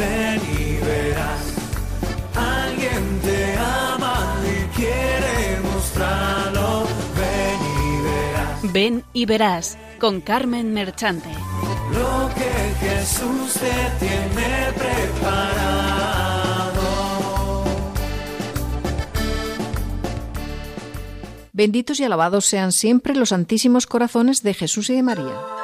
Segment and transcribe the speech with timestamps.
[0.00, 1.42] ven y verás.
[2.34, 6.86] Alguien te ama y quiere mostrarlo,
[7.18, 8.72] ven y verás.
[8.72, 11.28] Ven y verás con Carmen Merchante.
[11.92, 12.52] Lo que
[12.86, 15.60] Jesús te tiene preparado.
[21.52, 25.59] Benditos y alabados sean siempre los santísimos corazones de Jesús y de María.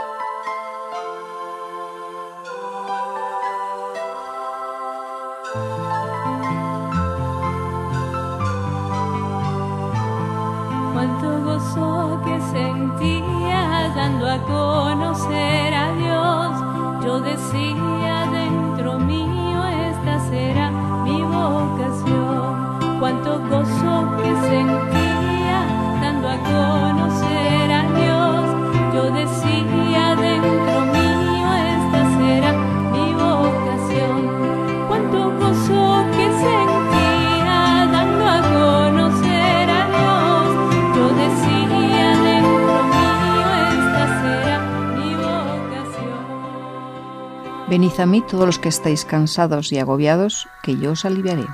[47.98, 51.46] A mí todos los que estáis cansados y agobiados, que yo os aliviaré.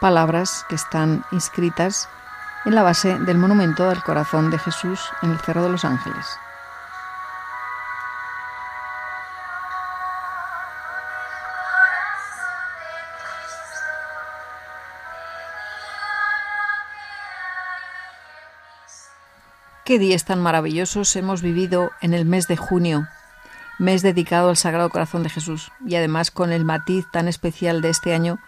[0.00, 2.08] Palabras que están inscritas
[2.64, 6.26] en la base del monumento del corazón de Jesús en el Cerro de los Ángeles.
[19.84, 23.06] Qué días tan maravillosos hemos vivido en el mes de junio,
[23.80, 27.88] mes dedicado al Sagrado Corazón de Jesús, y además con el matiz tan especial de
[27.88, 28.38] este año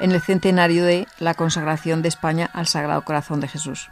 [0.00, 3.88] en el centenario de la consagración de España al Sagrado Corazón de Jesús.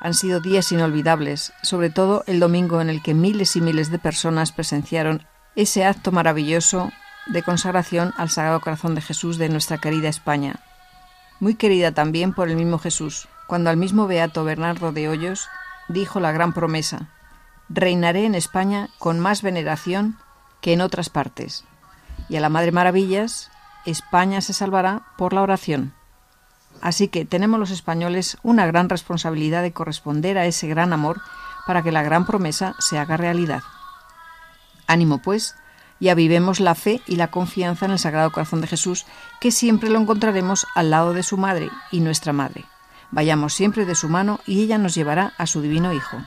[0.00, 3.98] Han sido días inolvidables, sobre todo el domingo en el que miles y miles de
[3.98, 6.92] personas presenciaron ese acto maravilloso
[7.26, 10.60] de consagración al Sagrado Corazón de Jesús de nuestra querida España.
[11.40, 15.48] Muy querida también por el mismo Jesús, cuando al mismo Beato Bernardo de Hoyos
[15.88, 17.08] dijo la gran promesa,
[17.74, 20.16] reinaré en España con más veneración
[20.60, 21.64] que en otras partes.
[22.28, 23.50] Y a la Madre Maravillas,
[23.84, 25.92] España se salvará por la oración.
[26.80, 31.20] Así que tenemos los españoles una gran responsabilidad de corresponder a ese gran amor
[31.66, 33.62] para que la gran promesa se haga realidad.
[34.86, 35.56] Ánimo, pues,
[35.98, 39.06] y avivemos la fe y la confianza en el Sagrado Corazón de Jesús,
[39.40, 42.64] que siempre lo encontraremos al lado de su Madre y nuestra Madre.
[43.10, 46.18] Vayamos siempre de su mano y ella nos llevará a su divino Hijo.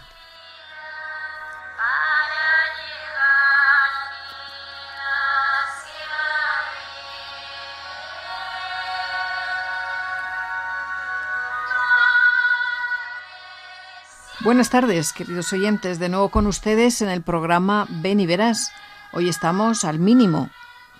[14.47, 18.71] Buenas tardes, queridos oyentes, de nuevo con ustedes en el programa Ven y Verás.
[19.11, 20.49] Hoy estamos al mínimo.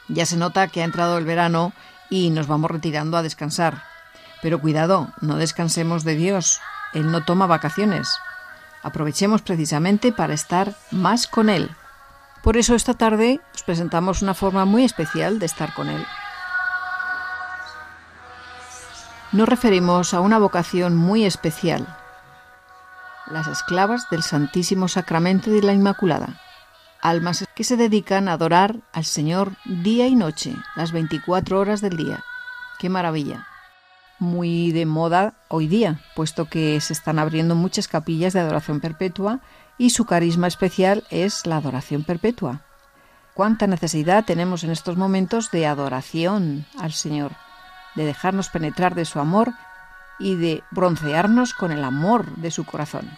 [0.09, 1.71] Ya se nota que ha entrado el verano
[2.09, 3.83] y nos vamos retirando a descansar.
[4.41, 6.59] Pero cuidado, no descansemos de Dios.
[6.93, 8.09] Él no toma vacaciones.
[8.83, 11.71] Aprovechemos precisamente para estar más con Él.
[12.43, 16.05] Por eso esta tarde os presentamos una forma muy especial de estar con Él.
[19.31, 21.87] Nos referimos a una vocación muy especial,
[23.31, 26.39] las esclavas del Santísimo Sacramento de la Inmaculada,
[27.01, 31.97] almas que se dedican a adorar al Señor día y noche, las 24 horas del
[31.97, 32.23] día.
[32.79, 33.47] ¡Qué maravilla!
[34.19, 39.41] Muy de moda hoy día, puesto que se están abriendo muchas capillas de adoración perpetua
[39.77, 42.61] y su carisma especial es la adoración perpetua.
[43.35, 47.33] ¿Cuánta necesidad tenemos en estos momentos de adoración al Señor,
[47.95, 49.53] de dejarnos penetrar de su amor
[50.19, 53.09] y de broncearnos con el amor de su corazón.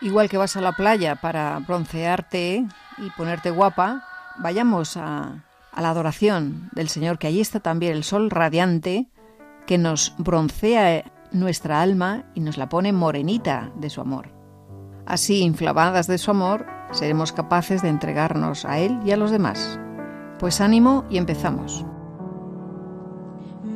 [0.00, 2.66] Igual que vas a la playa para broncearte
[2.98, 4.04] y ponerte guapa,
[4.38, 9.08] vayamos a, a, la adoración del Señor, que allí está también el sol radiante
[9.66, 14.30] que nos broncea nuestra alma y nos la pone morenita de su amor.
[15.04, 19.78] Así, inflamadas de su amor, seremos capaces de entregarnos a Él y a los demás.
[20.38, 21.84] Pues ánimo y empezamos.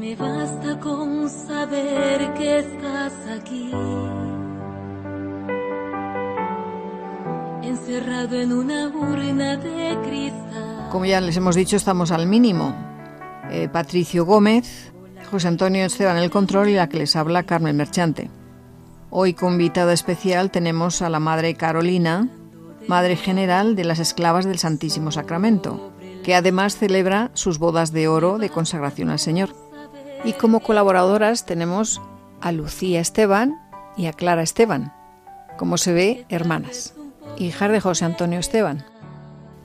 [0.02, 3.70] Me basta con saber que estás aquí,
[7.62, 10.88] encerrado en una urna de cristal.
[10.90, 12.74] Como ya les hemos dicho, estamos al mínimo.
[13.48, 14.92] Eh, Patricio Gómez,
[15.30, 18.28] José Antonio Esteban el control y la que les habla Carmen Merchante.
[19.08, 22.28] Hoy como invitada especial tenemos a la Madre Carolina,
[22.88, 25.92] Madre General de las Esclavas del Santísimo Sacramento,
[26.24, 29.61] que además celebra sus bodas de oro de consagración al Señor.
[30.24, 32.00] Y como colaboradoras tenemos
[32.40, 33.60] a Lucía Esteban
[33.96, 34.92] y a Clara Esteban,
[35.58, 36.94] como se ve, hermanas,
[37.36, 38.84] hijas de José Antonio Esteban.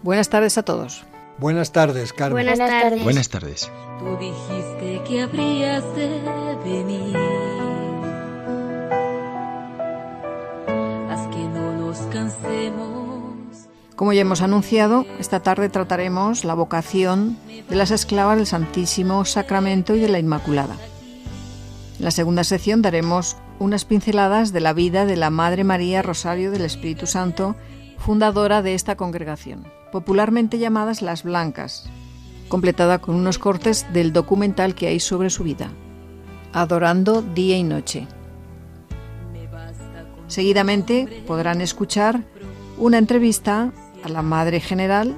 [0.03, 1.05] Buenas tardes a todos.
[1.37, 2.33] Buenas tardes, Carmen.
[2.33, 3.03] Buenas tardes.
[3.03, 3.71] Buenas tardes.
[3.99, 6.21] Tú dijiste que habrías de
[6.63, 7.17] venir.
[11.11, 12.96] Haz que no nos cansemos.
[13.97, 17.35] Como ya hemos anunciado, esta tarde trataremos la vocación
[17.67, 20.75] de las esclavas del Santísimo Sacramento y de la Inmaculada.
[21.97, 26.51] En la segunda sección daremos unas pinceladas de la vida de la Madre María Rosario
[26.51, 27.55] del Espíritu Santo,
[27.97, 31.89] fundadora de esta congregación, popularmente llamadas las Blancas,
[32.49, 35.71] completada con unos cortes del documental que hay sobre su vida,
[36.53, 38.07] Adorando día y noche.
[40.27, 42.23] Seguidamente podrán escuchar
[42.77, 43.73] una entrevista
[44.03, 45.15] a la Madre General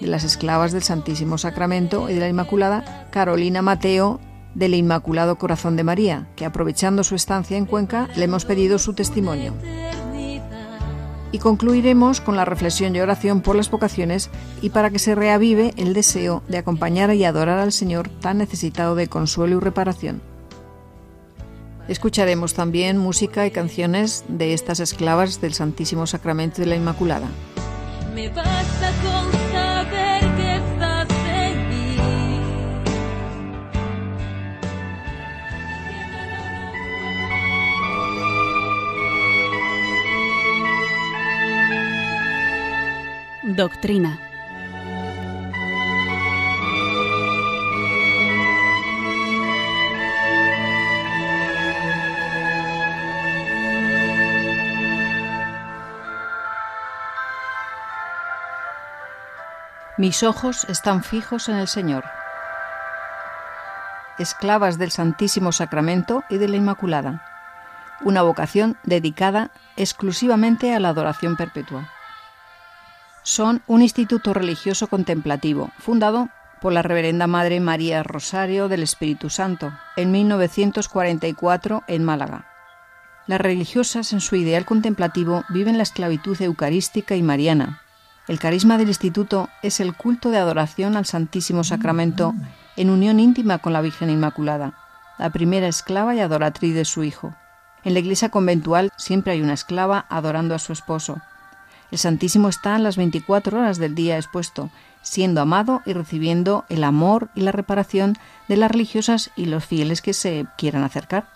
[0.00, 4.20] de las Esclavas del Santísimo Sacramento y de la Inmaculada, Carolina Mateo,
[4.54, 8.94] del Inmaculado Corazón de María, que aprovechando su estancia en Cuenca le hemos pedido su
[8.94, 9.54] testimonio.
[11.30, 14.28] Y concluiremos con la reflexión y oración por las vocaciones
[14.60, 18.94] y para que se reavive el deseo de acompañar y adorar al Señor tan necesitado
[18.94, 20.20] de consuelo y reparación.
[21.88, 27.28] Escucharemos también música y canciones de estas esclavas del Santísimo Sacramento de la Inmaculada.
[28.14, 31.96] Me basta con saber que estás en mí.
[43.56, 44.31] Doctrina.
[60.02, 62.02] Mis ojos están fijos en el Señor.
[64.18, 67.24] Esclavas del Santísimo Sacramento y de la Inmaculada.
[68.00, 71.88] Una vocación dedicada exclusivamente a la adoración perpetua.
[73.22, 79.72] Son un instituto religioso contemplativo, fundado por la Reverenda Madre María Rosario del Espíritu Santo
[79.94, 82.46] en 1944 en Málaga.
[83.28, 87.82] Las religiosas en su ideal contemplativo viven la esclavitud eucarística y mariana,
[88.32, 92.34] el carisma del instituto es el culto de adoración al Santísimo Sacramento
[92.76, 94.72] en unión íntima con la Virgen Inmaculada,
[95.18, 97.34] la primera esclava y adoratriz de su hijo.
[97.84, 101.20] En la iglesia conventual siempre hay una esclava adorando a su esposo.
[101.90, 104.70] El Santísimo está en las 24 horas del día expuesto,
[105.02, 108.16] siendo amado y recibiendo el amor y la reparación
[108.48, 111.26] de las religiosas y los fieles que se quieran acercar.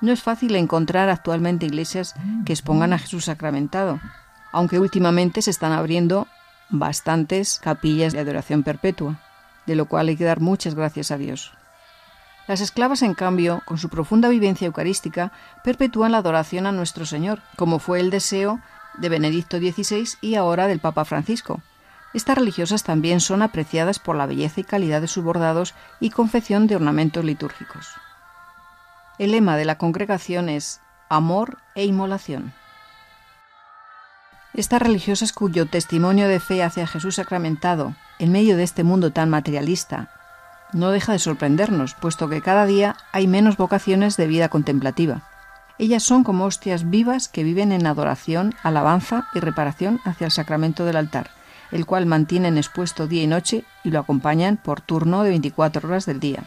[0.00, 4.00] No es fácil encontrar actualmente iglesias que expongan a Jesús sacramentado,
[4.54, 6.28] aunque últimamente se están abriendo
[6.70, 9.20] bastantes capillas de adoración perpetua,
[9.66, 11.52] de lo cual hay que dar muchas gracias a Dios.
[12.46, 15.32] Las esclavas, en cambio, con su profunda vivencia eucarística,
[15.64, 18.60] perpetúan la adoración a nuestro Señor, como fue el deseo
[18.98, 21.60] de Benedicto XVI y ahora del Papa Francisco.
[22.12, 26.68] Estas religiosas también son apreciadas por la belleza y calidad de sus bordados y confección
[26.68, 27.88] de ornamentos litúrgicos.
[29.18, 32.52] El lema de la congregación es Amor e Inmolación.
[34.54, 39.28] Estas religiosas cuyo testimonio de fe hacia Jesús sacramentado, en medio de este mundo tan
[39.28, 40.10] materialista,
[40.72, 45.22] no deja de sorprendernos, puesto que cada día hay menos vocaciones de vida contemplativa.
[45.78, 50.84] Ellas son como hostias vivas que viven en adoración, alabanza y reparación hacia el sacramento
[50.84, 51.30] del altar,
[51.72, 56.06] el cual mantienen expuesto día y noche y lo acompañan por turno de 24 horas
[56.06, 56.44] del día.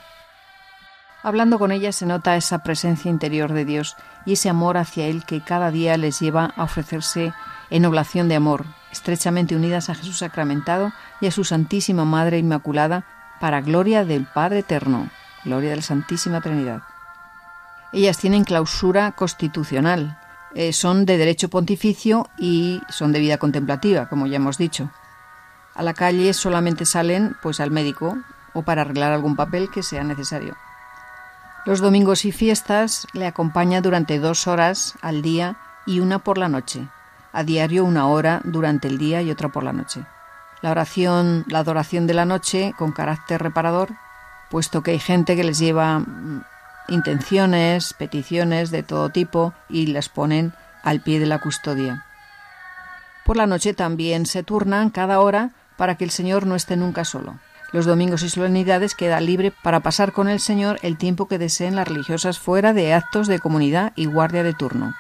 [1.24, 5.26] Hablando con ellas se nota esa presencia interior de Dios y ese amor hacia Él
[5.26, 7.34] que cada día les lleva a ofrecerse
[7.70, 13.06] en oblación de amor, estrechamente unidas a Jesús sacramentado y a su Santísima Madre Inmaculada,
[13.40, 15.10] para gloria del Padre Eterno,
[15.44, 16.82] gloria de la Santísima Trinidad.
[17.94, 20.20] Ellas tienen clausura constitucional,
[20.56, 24.90] eh, son de derecho pontificio y son de vida contemplativa, como ya hemos dicho.
[25.76, 28.18] A la calle solamente salen pues al médico
[28.54, 30.56] o para arreglar algún papel que sea necesario.
[31.66, 36.50] Los domingos y fiestas le acompaña durante dos horas al día y una por la
[36.50, 36.88] noche,
[37.38, 40.04] a diario una hora durante el día y otra por la noche.
[40.62, 43.90] La oración, la adoración de la noche con carácter reparador,
[44.50, 46.44] puesto que hay gente que les lleva mm,
[46.88, 50.52] intenciones, peticiones de todo tipo y las ponen
[50.82, 52.06] al pie de la custodia.
[53.24, 57.06] Por la noche también se turnan cada hora para que el Señor no esté nunca
[57.06, 57.36] solo.
[57.72, 61.76] Los domingos y solemnidades queda libre para pasar con el Señor el tiempo que deseen
[61.76, 64.96] las religiosas fuera de actos de comunidad y guardia de turno.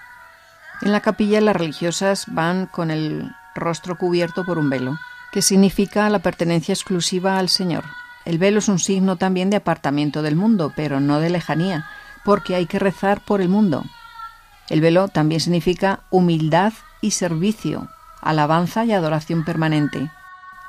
[0.81, 4.97] En la capilla las religiosas van con el rostro cubierto por un velo,
[5.31, 7.83] que significa la pertenencia exclusiva al Señor.
[8.25, 11.87] El velo es un signo también de apartamiento del mundo, pero no de lejanía,
[12.23, 13.85] porque hay que rezar por el mundo.
[14.69, 17.87] El velo también significa humildad y servicio,
[18.21, 20.11] alabanza y adoración permanente.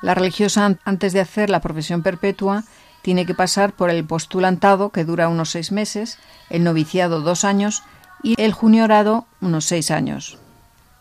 [0.01, 2.65] La religiosa, antes de hacer la profesión perpetua,
[3.03, 6.19] tiene que pasar por el postulantado, que dura unos seis meses,
[6.51, 7.83] el noviciado dos años
[8.23, 10.39] y el juniorado unos seis años.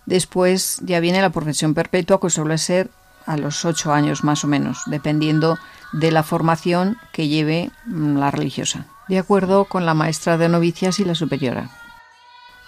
[0.06, 2.90] Después ya viene la profesión perpetua, que suele ser
[3.26, 5.58] a los ocho años más o menos, dependiendo
[5.92, 11.00] de la formación que lleve mm, la religiosa, de acuerdo con la maestra de novicias
[11.00, 11.70] y la superiora.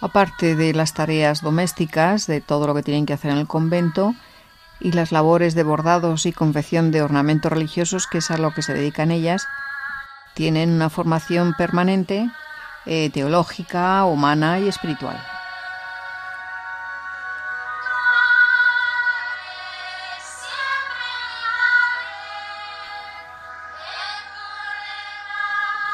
[0.01, 4.15] Aparte de las tareas domésticas, de todo lo que tienen que hacer en el convento,
[4.81, 8.61] y las labores de bordados y confección de ornamentos religiosos, que es a lo que
[8.61, 9.45] se dedican ellas,
[10.35, 12.29] tienen una formación permanente
[12.85, 15.19] eh, teológica, humana y espiritual.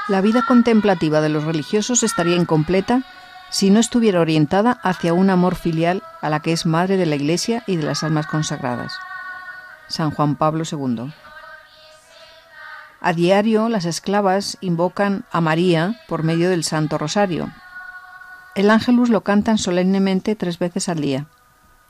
[0.08, 3.02] La vida contemplativa de los religiosos estaría incompleta
[3.50, 7.16] si no estuviera orientada hacia un amor filial a la que es madre de la
[7.16, 8.94] Iglesia y de las almas consagradas.
[9.88, 11.12] San Juan Pablo II.
[13.06, 17.52] A diario las esclavas invocan a María por medio del Santo Rosario.
[18.56, 21.28] El ángelus lo cantan solemnemente tres veces al día,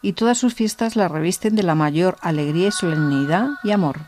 [0.01, 4.01] y todas sus fiestas la revisten de la mayor alegría y solemnidad y amor.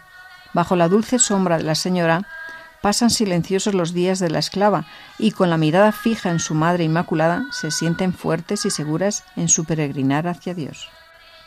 [0.51, 2.27] Bajo la dulce sombra de la Señora,
[2.81, 4.85] pasan silenciosos los días de la esclava
[5.17, 9.47] y con la mirada fija en su Madre Inmaculada se sienten fuertes y seguras en
[9.47, 10.89] su peregrinar hacia Dios.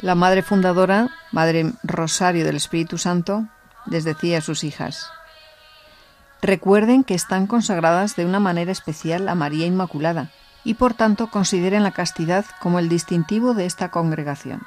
[0.01, 3.47] La Madre Fundadora, Madre Rosario del Espíritu Santo,
[3.85, 5.11] les decía a sus hijas,
[6.43, 10.31] Recuerden que están consagradas de una manera especial a María Inmaculada
[10.65, 14.63] y por tanto consideren la castidad como el distintivo de esta congregación.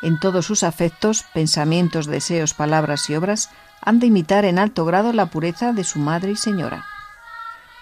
[0.00, 3.50] En todos sus afectos, pensamientos, deseos, palabras y obras
[3.82, 6.86] han de imitar en alto grado la pureza de su madre y señora.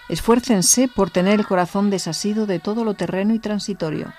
[0.09, 4.13] Esfuércense por tener el corazón desasido de todo lo terreno y transitorio.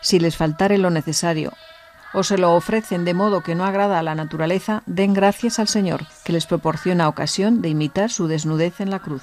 [0.00, 1.52] Si les faltare lo necesario
[2.14, 5.68] o se lo ofrecen de modo que no agrada a la naturaleza, den gracias al
[5.68, 9.22] Señor, que les proporciona ocasión de imitar su desnudez en la cruz.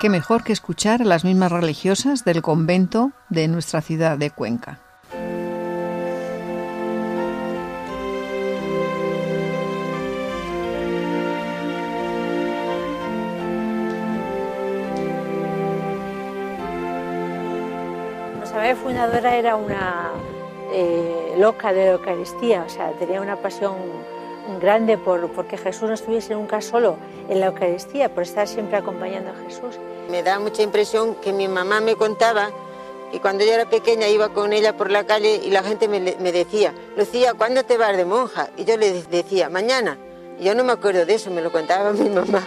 [0.00, 4.85] Qué mejor que escuchar a las mismas religiosas del convento de nuestra ciudad de Cuenca.
[18.66, 20.10] Madre fundadora era una
[20.72, 23.76] eh, loca de la Eucaristía, o sea, tenía una pasión
[24.60, 26.96] grande por porque Jesús no estuviese nunca solo
[27.28, 29.78] en la Eucaristía, por estar siempre acompañando a Jesús.
[30.10, 32.50] Me da mucha impresión que mi mamá me contaba
[33.12, 36.00] que cuando yo era pequeña iba con ella por la calle y la gente me,
[36.32, 38.48] decía, Lucía, ¿cuándo te vas de monja?
[38.56, 39.96] Y yo le decía, mañana.
[40.40, 42.42] Yo no me acuerdo de eso, me lo contaba mi mamá.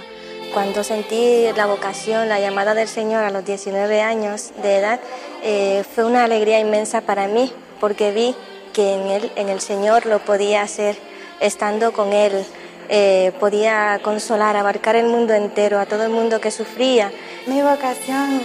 [0.53, 4.99] Cuando sentí la vocación, la llamada del Señor a los 19 años de edad,
[5.43, 8.35] eh, fue una alegría inmensa para mí, porque vi
[8.73, 10.97] que en, él, en el Señor lo podía hacer,
[11.39, 12.45] estando con Él,
[12.89, 17.11] eh, podía consolar, abarcar el mundo entero, a todo el mundo que sufría.
[17.45, 18.41] Mi vocación,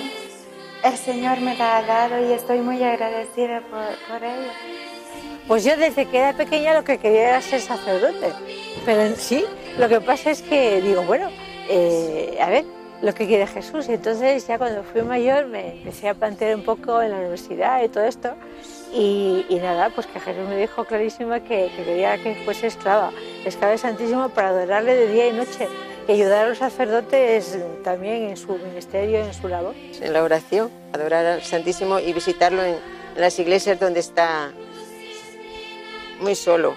[0.85, 4.51] el Señor me la ha dado y estoy muy agradecida por, por ello.
[5.49, 8.33] Pues yo desde que era pequeña lo que quería era ser sacerdote,
[8.85, 9.45] pero en sí
[9.79, 11.31] lo que pasa es que digo, bueno,
[11.69, 12.65] eh, a ver
[13.03, 13.89] lo que quiere Jesús.
[13.89, 17.83] Y entonces ya cuando fui mayor me empecé a plantear un poco en la universidad
[17.83, 18.35] y todo esto.
[18.93, 23.11] Y, nada, pues que Jesús me dijo clarísima que, quería que fuese esclava,
[23.45, 25.69] esclava de Santísimo para adorarle de día y noche
[26.07, 29.75] y ayudar a los sacerdotes también en su ministerio, en su labor.
[30.01, 32.77] En la oración, adorar al Santísimo y visitarlo en
[33.17, 34.53] las iglesias donde está
[36.21, 36.75] muy solo.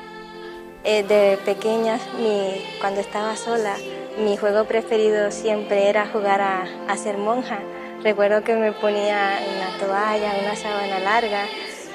[0.83, 3.75] Eh, de pequeña, mi, cuando estaba sola,
[4.17, 7.59] mi juego preferido siempre era jugar a, ser monja.
[8.03, 11.45] Recuerdo que me ponía una toalla, una sábana larga,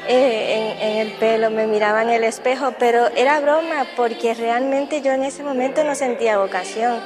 [0.08, 5.12] eh, en, el pelo, me miraba en el espejo, pero era broma porque realmente yo
[5.12, 7.00] en ese momento no sentía vocación.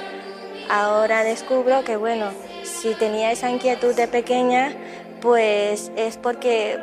[0.68, 2.30] Ahora descubro que, bueno,
[2.62, 4.75] si tenía esa inquietud de pequeña,
[5.20, 6.78] pues es porque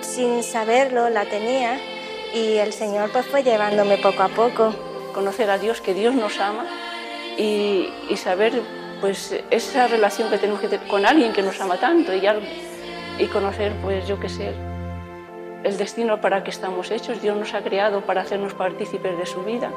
[0.00, 1.78] sin saberlo la tenía
[2.34, 4.74] y el Señor pues fue llevándome poco a poco.
[5.14, 6.66] Conocer a Dios, que Dios nos ama
[7.38, 8.60] y, saber
[9.00, 12.22] pues esa relación que tenemos que tener con alguien que nos ama tanto y,
[13.18, 14.52] y conocer pues yo qué sé
[15.64, 17.20] el destino para que estamos hechos.
[17.22, 19.70] Dios nos ha creado para hacernos partícipes de su vida.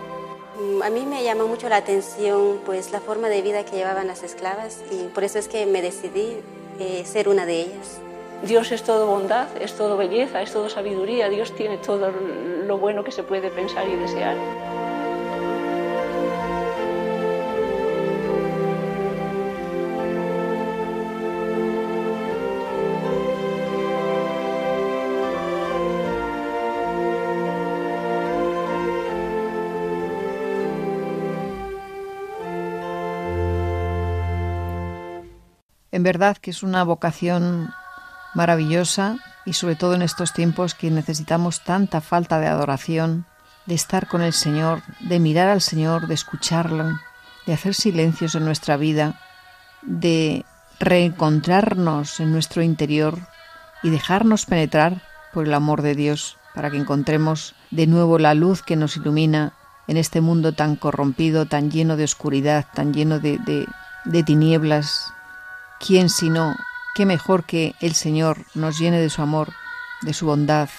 [0.84, 4.22] A mí me llamó mucho la atención pues la forma de vida que llevaban las
[4.24, 6.38] esclavas y por eso es que me decidí
[6.80, 8.00] eh, ser una de ellas.
[8.44, 13.03] Dios es todo bondad, es todo belleza, es todo sabiduría, Dios tiene todo lo bueno
[13.03, 14.36] que se puede pensar y desear.
[36.01, 37.70] En verdad que es una vocación
[38.34, 43.27] maravillosa y sobre todo en estos tiempos que necesitamos tanta falta de adoración,
[43.67, 46.86] de estar con el Señor, de mirar al Señor, de escucharlo,
[47.46, 49.22] de hacer silencios en nuestra vida,
[49.84, 50.43] de
[50.79, 53.20] reencontrarnos en nuestro interior
[53.84, 58.63] y dejarnos penetrar por el amor de Dios para que encontremos de nuevo la luz
[58.63, 59.53] que nos ilumina
[59.88, 63.67] en este mundo tan corrompido, tan lleno de oscuridad, tan lleno de, de,
[64.05, 65.13] de tinieblas.
[65.85, 66.55] ¿Quién sino,
[66.93, 69.51] qué mejor que el Señor nos llene de su amor,
[70.03, 70.69] de su bondad,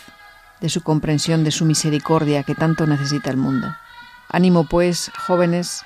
[0.60, 3.74] de su comprensión, de su misericordia que tanto necesita el mundo?
[4.28, 5.82] Ánimo pues, jóvenes,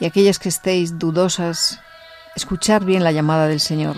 [0.00, 1.80] y aquellas que estéis dudosas,
[2.36, 3.96] escuchar bien la llamada del Señor,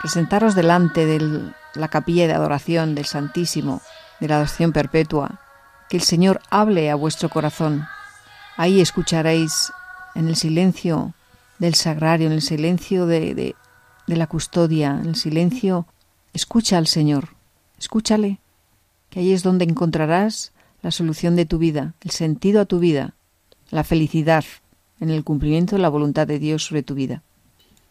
[0.00, 3.82] presentaros delante de la capilla de adoración del Santísimo,
[4.18, 5.40] de la adoración perpetua,
[5.88, 7.86] que el Señor hable a vuestro corazón.
[8.56, 9.72] Ahí escucharéis
[10.16, 11.14] en el silencio
[11.60, 13.54] del sagrario, en el silencio de,
[14.10, 15.86] de la custodia, el silencio,
[16.32, 17.28] escucha al Señor,
[17.78, 18.40] escúchale,
[19.08, 20.50] que ahí es donde encontrarás
[20.82, 23.14] la solución de tu vida, el sentido a tu vida,
[23.70, 24.44] la felicidad
[24.98, 27.22] en el cumplimiento de la voluntad de Dios sobre tu vida.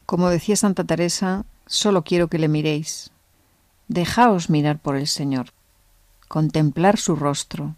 [0.05, 3.11] Como decía Santa Teresa, solo quiero que le miréis.
[3.87, 5.53] Dejaos mirar por el Señor,
[6.27, 7.75] contemplar su rostro,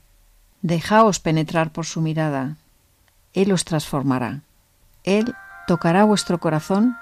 [0.63, 2.57] dejaos penetrar por su mirada.
[3.33, 4.41] Él os transformará.
[5.03, 5.31] Él
[5.67, 6.97] tocará vuestro corazón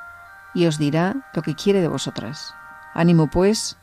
[0.53, 2.53] y os dirá lo que quiere de vosotras.
[2.93, 3.77] Ánimo, pues,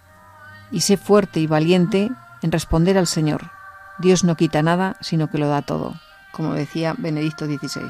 [0.71, 2.11] y sé fuerte y valiente
[2.43, 3.51] en responder al Señor.
[3.99, 5.95] Dios no quita nada, sino que lo da todo,
[6.33, 7.89] como decía Benedicto XVI.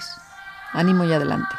[0.72, 1.54] Ánimo y adelante.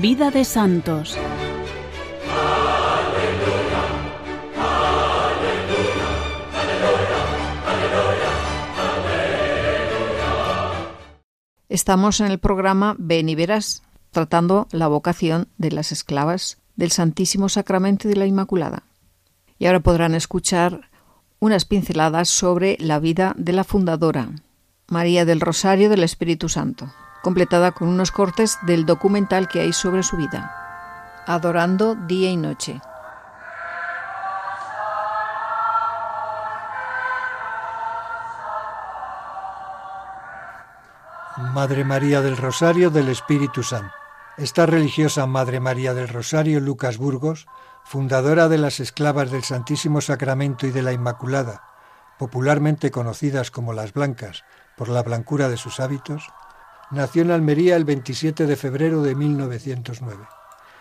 [0.00, 1.18] Vida de Santos.
[11.68, 13.82] Estamos en el programa Ven y Verás,
[14.12, 18.84] tratando la vocación de las esclavas del Santísimo Sacramento de la Inmaculada.
[19.58, 20.90] Y ahora podrán escuchar
[21.40, 24.30] unas pinceladas sobre la vida de la fundadora,
[24.86, 26.88] María del Rosario del Espíritu Santo,
[27.22, 30.54] completada con unos cortes del documental que hay sobre su vida.
[31.26, 32.80] Adorando día y noche.
[41.36, 43.94] Madre María del Rosario del Espíritu Santo.
[44.36, 47.46] Esta religiosa Madre María del Rosario Lucas Burgos,
[47.84, 51.62] fundadora de las esclavas del Santísimo Sacramento y de la Inmaculada,
[52.18, 54.44] popularmente conocidas como las Blancas
[54.76, 56.28] por la blancura de sus hábitos,
[56.90, 60.26] nació en Almería el 27 de febrero de 1909.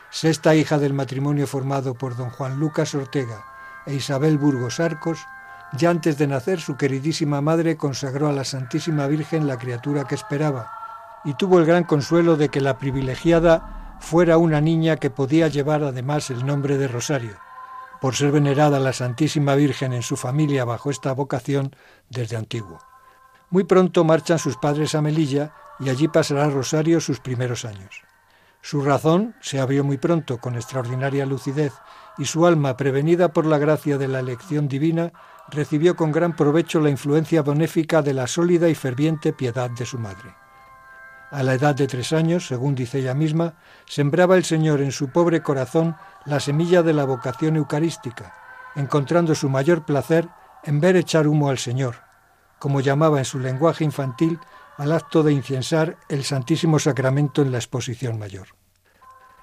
[0.09, 3.43] Sexta hija del matrimonio formado por don Juan Lucas Ortega
[3.85, 5.19] e Isabel Burgos Arcos,
[5.73, 10.15] ya antes de nacer, su queridísima madre consagró a la Santísima Virgen la criatura que
[10.15, 10.71] esperaba,
[11.25, 15.83] y tuvo el gran consuelo de que la privilegiada fuera una niña que podía llevar
[15.83, 17.37] además el nombre de Rosario,
[17.99, 21.75] por ser venerada la Santísima Virgen en su familia bajo esta vocación
[22.09, 22.79] desde antiguo.
[23.49, 28.03] Muy pronto marchan sus padres a Melilla y allí pasará Rosario sus primeros años.
[28.61, 31.73] Su razón se abrió muy pronto con extraordinaria lucidez
[32.17, 35.13] y su alma, prevenida por la gracia de la elección divina,
[35.49, 39.99] recibió con gran provecho la influencia benéfica de la sólida y ferviente piedad de su
[39.99, 40.35] madre.
[41.29, 45.09] A la edad de tres años, según dice ella misma, sembraba el Señor en su
[45.09, 48.33] pobre corazón la semilla de la vocación eucarística,
[48.75, 50.27] encontrando su mayor placer
[50.63, 51.95] en ver echar humo al Señor,
[52.59, 54.39] como llamaba en su lenguaje infantil
[54.77, 58.47] al acto de incensar el Santísimo Sacramento en la exposición mayor.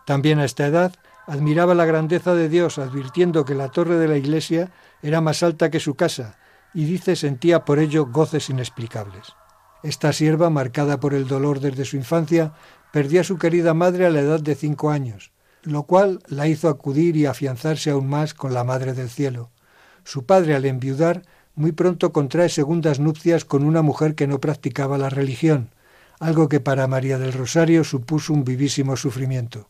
[0.06, 0.94] También a esta edad
[1.26, 4.70] admiraba la grandeza de Dios, advirtiendo que la torre de la iglesia
[5.02, 6.38] era más alta que su casa,
[6.72, 9.34] y dice sentía por ello goces inexplicables.
[9.82, 12.52] Esta sierva, marcada por el dolor desde su infancia,
[12.92, 16.68] perdió a su querida madre a la edad de cinco años, lo cual la hizo
[16.68, 19.50] acudir y afianzarse aún más con la Madre del Cielo.
[20.04, 21.22] Su padre, al enviudar,
[21.56, 25.70] muy pronto contrae segundas nupcias con una mujer que no practicaba la religión,
[26.20, 29.68] algo que para María del Rosario supuso un vivísimo sufrimiento.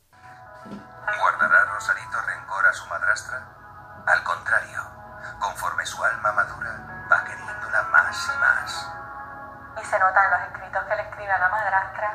[0.64, 3.36] ¿Guardará Rosarito rencor a su madrastra?
[4.06, 4.80] Al contrario,
[5.38, 8.88] conforme su alma madura, va queriéndola más y más.
[9.82, 12.08] Y se nota en los escritos que le escribe a la madrastra.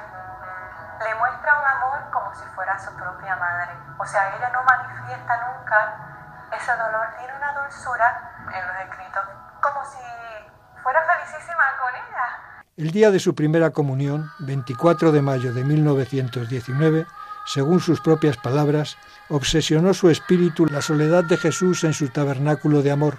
[1.06, 3.74] Le muestra un amor como si fuera su propia madre.
[4.00, 6.10] O sea, ella no manifiesta nunca
[6.58, 9.26] ese dolor, tiene una dulzura en los escritos,
[9.62, 12.64] como si fuera felicísima con ella.
[12.78, 17.06] El día de su primera comunión, 24 de mayo de 1919,
[17.46, 18.98] según sus propias palabras,
[19.30, 23.18] obsesionó su espíritu la soledad de Jesús en su tabernáculo de amor,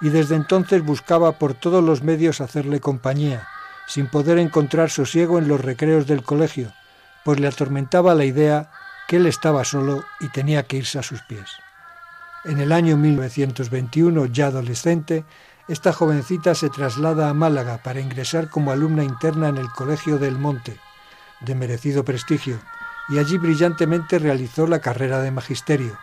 [0.00, 3.46] y desde entonces buscaba por todos los medios hacerle compañía,
[3.86, 6.72] sin poder encontrar sosiego en los recreos del colegio,
[7.24, 8.70] pues le atormentaba la idea
[9.08, 11.50] que él estaba solo y tenía que irse a sus pies.
[12.44, 15.24] En el año 1921, ya adolescente,
[15.70, 20.36] esta jovencita se traslada a Málaga para ingresar como alumna interna en el Colegio del
[20.36, 20.80] Monte,
[21.38, 22.58] de merecido prestigio,
[23.08, 25.96] y allí brillantemente realizó la carrera de magisterio.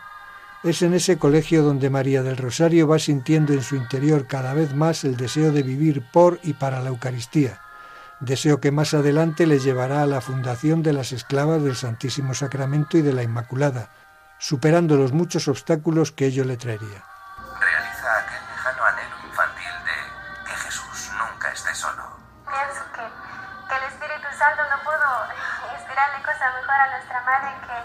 [0.64, 4.74] Es en ese colegio donde María del Rosario va sintiendo en su interior cada vez
[4.74, 7.60] más el deseo de vivir por y para la Eucaristía,
[8.20, 12.96] deseo que más adelante le llevará a la fundación de las esclavas del Santísimo Sacramento
[12.96, 13.90] y de la Inmaculada,
[14.38, 17.17] superando los muchos obstáculos que ello le traería.
[26.38, 27.76] Cosa mejor a nuestra madre que,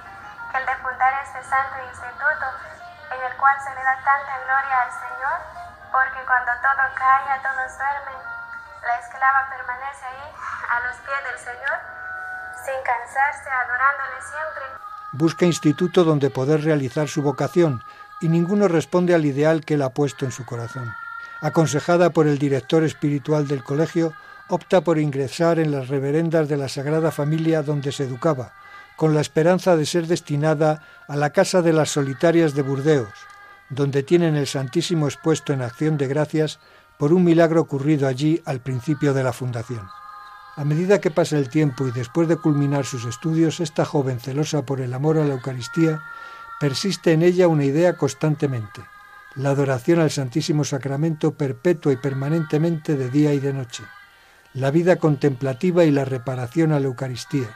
[0.52, 2.46] que el de fundar este santo instituto
[3.10, 5.38] en el cual se le da tanta gloria al Señor,
[5.90, 8.22] porque cuando todo calla, todos duermen,
[8.86, 10.30] la esclava permanece ahí
[10.70, 11.78] a los pies del Señor
[12.62, 14.64] sin cansarse, adorándole siempre.
[15.14, 17.84] Busca instituto donde poder realizar su vocación
[18.22, 20.94] y ninguno responde al ideal que él ha puesto en su corazón.
[21.42, 24.14] Aconsejada por el director espiritual del colegio,
[24.50, 28.54] opta por ingresar en las reverendas de la Sagrada Familia donde se educaba,
[28.96, 33.14] con la esperanza de ser destinada a la Casa de las Solitarias de Burdeos,
[33.70, 36.60] donde tienen el Santísimo expuesto en acción de gracias
[36.98, 39.88] por un milagro ocurrido allí al principio de la fundación.
[40.56, 44.64] A medida que pasa el tiempo y después de culminar sus estudios, esta joven celosa
[44.64, 46.02] por el amor a la Eucaristía
[46.60, 48.82] persiste en ella una idea constantemente,
[49.36, 53.84] la adoración al Santísimo Sacramento perpetua y permanentemente de día y de noche,
[54.54, 57.50] la vida contemplativa y la reparación a la Eucaristía.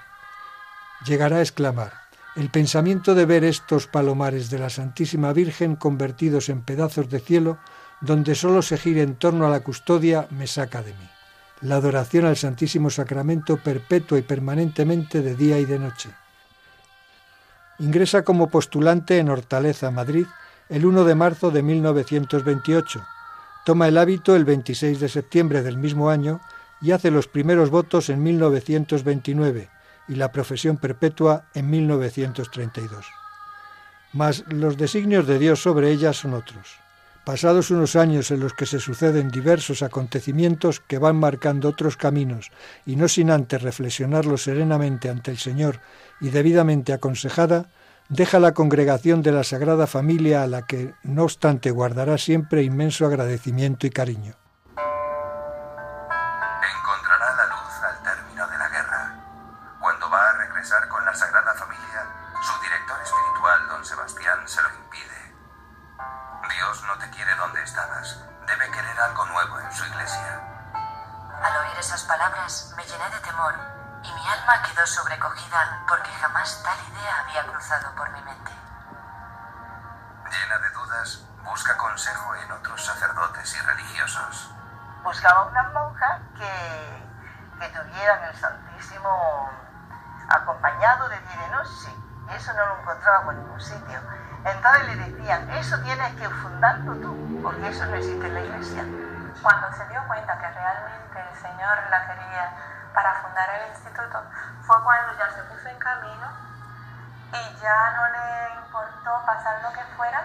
[1.05, 1.93] Llegará a exclamar,
[2.35, 7.59] el pensamiento de ver estos palomares de la Santísima Virgen convertidos en pedazos de cielo,
[8.01, 11.09] donde sólo se gira en torno a la custodia, me saca de mí.
[11.61, 16.09] La adoración al Santísimo Sacramento perpetua y permanentemente de día y de noche.
[17.79, 20.25] Ingresa como postulante en Hortaleza, Madrid,
[20.69, 23.03] el 1 de marzo de 1928.
[23.65, 26.41] Toma el hábito el 26 de septiembre del mismo año
[26.81, 29.69] y hace los primeros votos en 1929
[30.07, 33.05] y la profesión perpetua en 1932.
[34.13, 36.79] Mas los designios de Dios sobre ella son otros.
[37.25, 42.51] Pasados unos años en los que se suceden diversos acontecimientos que van marcando otros caminos
[42.85, 45.81] y no sin antes reflexionarlo serenamente ante el Señor
[46.21, 47.69] y debidamente aconsejada,
[48.07, 53.05] deja la congregación de la Sagrada Familia a la que, no obstante, guardará siempre inmenso
[53.05, 54.46] agradecimiento y cariño.
[67.67, 68.17] Estabas.
[68.47, 70.39] Debe querer algo nuevo en su iglesia.
[71.43, 73.53] Al oír esas palabras me llené de temor
[74.03, 78.51] y mi alma quedó sobrecogida porque jamás tal idea había cruzado por mi mente.
[80.31, 84.49] Llena de dudas, busca consejo en otros sacerdotes y religiosos.
[85.03, 87.09] Buscaba una monja que,
[87.59, 89.51] que tuvieran el Santísimo
[90.29, 91.95] acompañado de día y de noche.
[92.29, 93.99] Y eso no lo encontraba por ningún sitio.
[94.45, 98.83] Entonces le decían, eso tienes que fundarlo tú, porque eso no existe en la iglesia.
[99.41, 102.51] Cuando se dio cuenta que realmente el Señor la quería
[102.93, 104.23] para fundar el instituto,
[104.61, 106.27] fue cuando ya se puso en camino
[107.33, 110.23] y ya no le importó pasar lo que fuera,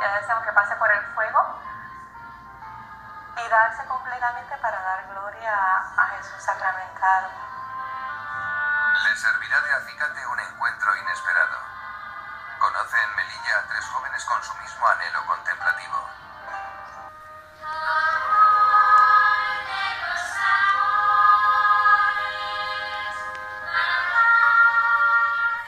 [0.00, 1.60] ya decíamos que pase por el fuego,
[3.36, 5.52] y darse completamente para dar gloria
[5.96, 7.28] a Jesús sacramentado.
[9.04, 11.73] Le servirá de acicate un encuentro inesperado.
[12.64, 15.98] Conoce en Melilla a tres jóvenes con su mismo anhelo contemplativo.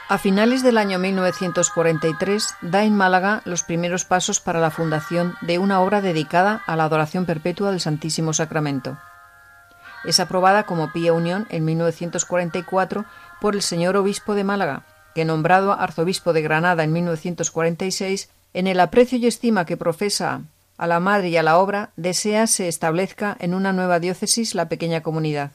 [0.08, 5.58] A finales del año 1943 da en Málaga los primeros pasos para la fundación de
[5.58, 8.96] una obra dedicada a la adoración perpetua del Santísimo Sacramento.
[10.04, 13.04] Es aprobada como Pía Unión en 1944
[13.38, 14.82] por el señor obispo de Málaga,
[15.16, 20.42] que nombrado arzobispo de Granada en 1946, en el aprecio y estima que profesa
[20.76, 24.68] a la madre y a la obra, desea se establezca en una nueva diócesis la
[24.68, 25.52] pequeña comunidad.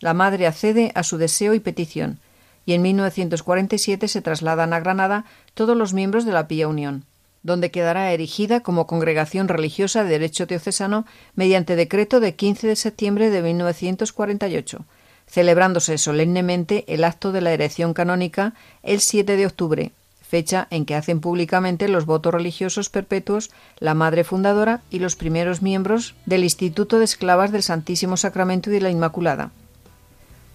[0.00, 2.18] La madre accede a su deseo y petición,
[2.66, 7.06] y en 1947 se trasladan a Granada todos los miembros de la Pía Unión.
[7.42, 13.30] donde quedará erigida como congregación religiosa de derecho diocesano mediante decreto de 15 de septiembre
[13.30, 14.84] de 1948,
[15.30, 19.92] celebrándose solemnemente el acto de la erección canónica el 7 de octubre,
[20.28, 25.62] fecha en que hacen públicamente los votos religiosos perpetuos la madre fundadora y los primeros
[25.62, 29.52] miembros del Instituto de Esclavas del Santísimo Sacramento y de la Inmaculada.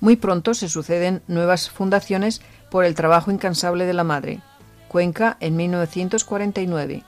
[0.01, 4.39] Muy pronto se suceden nuevas fundaciones por el trabajo incansable de la madre.
[4.89, 7.03] Cuenca en 1949,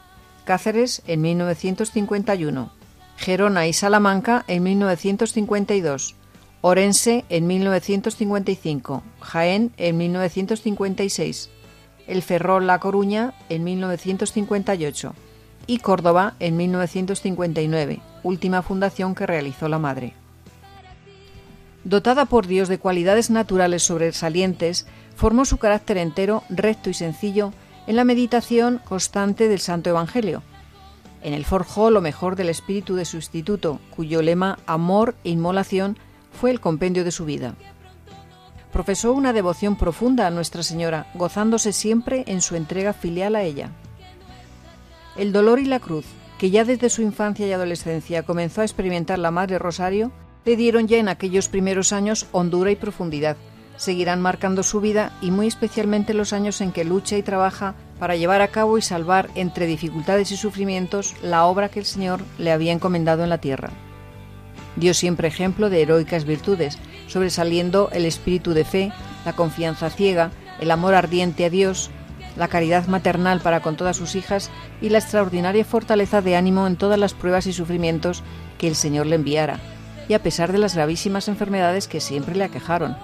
[0.45, 2.71] Cáceres en 1951,
[3.17, 6.15] Gerona y Salamanca en 1952,
[6.61, 11.49] Orense en 1955, Jaén en 1956,
[12.07, 15.13] El Ferrol La Coruña en 1958
[15.67, 20.13] y Córdoba en 1959, última fundación que realizó la madre.
[21.83, 27.53] Dotada por Dios de cualidades naturales sobresalientes, formó su carácter entero, recto y sencillo
[27.85, 30.41] en la meditación constante del Santo Evangelio.
[31.21, 35.97] En él forjó lo mejor del espíritu de su instituto, cuyo lema Amor e Inmolación
[36.37, 37.55] fue el compendio de su vida.
[38.71, 43.71] Profesó una devoción profunda a Nuestra Señora, gozándose siempre en su entrega filial a ella.
[45.17, 46.05] El dolor y la cruz,
[46.37, 50.11] que ya desde su infancia y adolescencia comenzó a experimentar la Madre Rosario,
[50.45, 53.35] le dieron ya en aquellos primeros años hondura y profundidad,
[53.77, 58.15] seguirán marcando su vida y muy especialmente los años en que lucha y trabaja para
[58.15, 62.51] llevar a cabo y salvar entre dificultades y sufrimientos la obra que el Señor le
[62.51, 63.71] había encomendado en la tierra.
[64.77, 68.91] Dio siempre ejemplo de heroicas virtudes, sobresaliendo el espíritu de fe,
[69.25, 71.89] la confianza ciega, el amor ardiente a Dios,
[72.37, 76.75] la caridad maternal para con todas sus hijas y la extraordinaria fortaleza de ánimo en
[76.75, 78.23] todas las pruebas y sufrimientos
[78.59, 79.59] que el Señor le enviara,
[80.07, 82.95] y a pesar de las gravísimas enfermedades que siempre le aquejaron.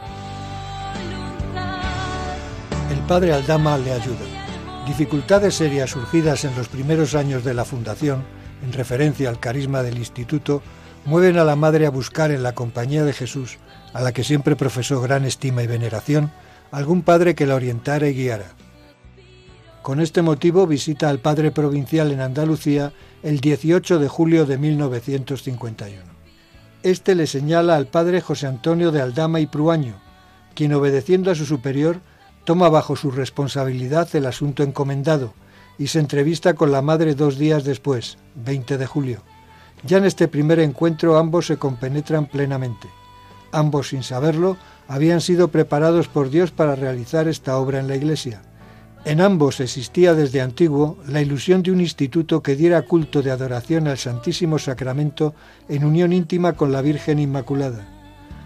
[2.92, 4.26] El padre Aldama le ayuda.
[4.86, 8.24] Dificultades serias surgidas en los primeros años de la fundación,
[8.64, 10.62] en referencia al carisma del instituto,
[11.06, 13.58] mueven a la madre a buscar en la compañía de Jesús,
[13.94, 16.32] a la que siempre profesó gran estima y veneración,
[16.72, 18.54] algún padre que la orientara y guiara.
[19.82, 26.02] Con este motivo visita al padre provincial en Andalucía el 18 de julio de 1951.
[26.84, 29.96] Este le señala al padre José Antonio de Aldama y Pruaño,
[30.56, 32.00] quien obedeciendo a su superior
[32.46, 35.34] toma bajo su responsabilidad el asunto encomendado
[35.78, 39.22] y se entrevista con la madre dos días después, 20 de julio.
[39.86, 42.88] Ya en este primer encuentro ambos se compenetran plenamente.
[43.52, 48.42] Ambos, sin saberlo, habían sido preparados por Dios para realizar esta obra en la Iglesia.
[49.06, 53.88] En ambos existía desde antiguo la ilusión de un instituto que diera culto de adoración
[53.88, 55.36] al Santísimo Sacramento
[55.68, 57.86] en unión íntima con la Virgen Inmaculada.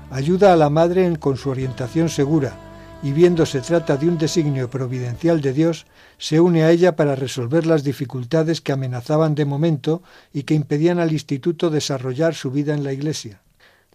[0.09, 2.66] Ayuda a la Madre con su orientación segura,
[3.03, 5.85] y viendo se trata de un designio providencial de Dios,
[6.17, 10.01] se une a ella para resolver las dificultades que amenazaban de momento
[10.33, 13.41] y que impedían al instituto desarrollar su vida en la Iglesia.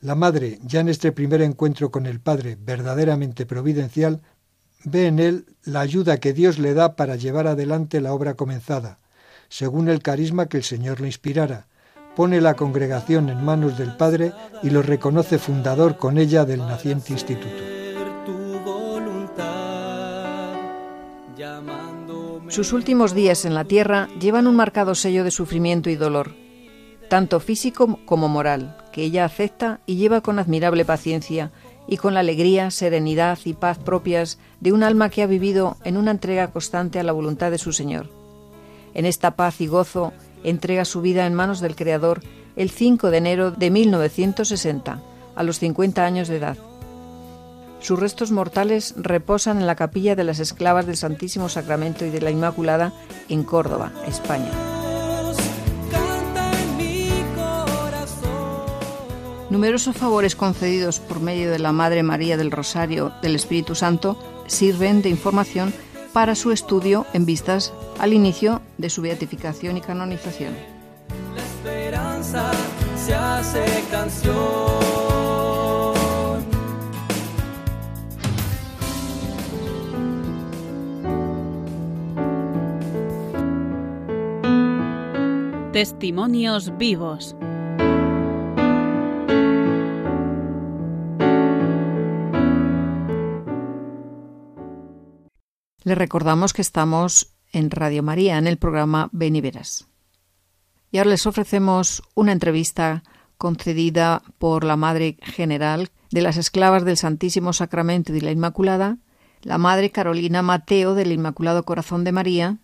[0.01, 4.21] La madre, ya en este primer encuentro con el Padre verdaderamente providencial,
[4.85, 8.99] ve en él la ayuda que Dios le da para llevar adelante la obra comenzada,
[9.49, 11.67] según el carisma que el Señor le inspirara,
[12.17, 17.12] pone la congregación en manos del Padre y lo reconoce fundador con ella del naciente
[17.12, 17.72] instituto.
[22.53, 26.35] Sus últimos días en la tierra llevan un marcado sello de sufrimiento y dolor,
[27.09, 31.51] tanto físico como moral, que ella acepta y lleva con admirable paciencia
[31.88, 35.97] y con la alegría, serenidad y paz propias de un alma que ha vivido en
[35.97, 38.11] una entrega constante a la voluntad de su Señor.
[38.93, 40.12] En esta paz y gozo
[40.45, 42.21] entrega su vida en manos del Creador
[42.57, 45.01] el 5 de enero de 1960,
[45.35, 46.59] a los 50 años de edad.
[47.83, 52.21] Sus restos mortales reposan en la capilla de las esclavas del Santísimo Sacramento y de
[52.21, 52.92] la Inmaculada
[53.29, 54.51] en Córdoba, España.
[59.51, 64.16] Numerosos favores concedidos por medio de la Madre María del Rosario del Espíritu Santo
[64.47, 65.75] sirven de información
[66.12, 70.55] para su estudio en vistas al inicio de su beatificación y canonización.
[71.35, 72.51] La esperanza
[72.97, 75.41] se hace canción.
[85.73, 87.35] Testimonios vivos.
[95.83, 99.87] Le recordamos que estamos en Radio María, en el programa Ven y.
[100.91, 103.03] Y ahora les ofrecemos una entrevista
[103.39, 108.99] concedida por la Madre General de las Esclavas del Santísimo Sacramento y de la Inmaculada,
[109.41, 112.59] la Madre Carolina Mateo del Inmaculado Corazón de María,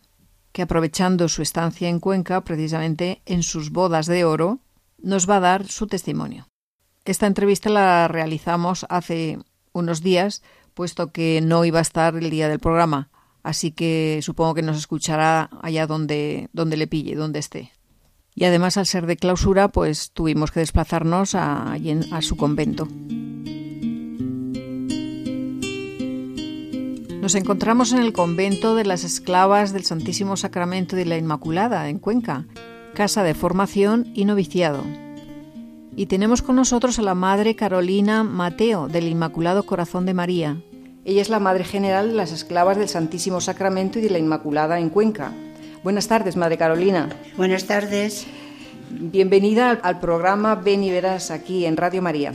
[0.52, 4.61] que aprovechando su estancia en Cuenca, precisamente en sus bodas de oro,
[4.98, 6.48] nos va a dar su testimonio.
[7.04, 9.38] Esta entrevista la realizamos hace
[9.72, 10.42] unos días,
[10.74, 13.11] puesto que no iba a estar el día del programa,
[13.42, 17.72] así que supongo que nos escuchará allá donde, donde le pille, donde esté.
[18.34, 22.87] Y además, al ser de clausura, pues tuvimos que desplazarnos a, a su convento.
[27.28, 31.98] Nos encontramos en el convento de las esclavas del Santísimo Sacramento de la Inmaculada, en
[31.98, 32.46] Cuenca,
[32.94, 34.82] casa de formación y noviciado.
[35.94, 40.62] Y tenemos con nosotros a la Madre Carolina Mateo, del Inmaculado Corazón de María.
[41.04, 44.80] Ella es la Madre General de las esclavas del Santísimo Sacramento y de la Inmaculada
[44.80, 45.34] en Cuenca.
[45.84, 47.10] Buenas tardes, Madre Carolina.
[47.36, 48.26] Buenas tardes.
[48.88, 52.32] Bienvenida al programa Ven y Verás aquí en Radio María.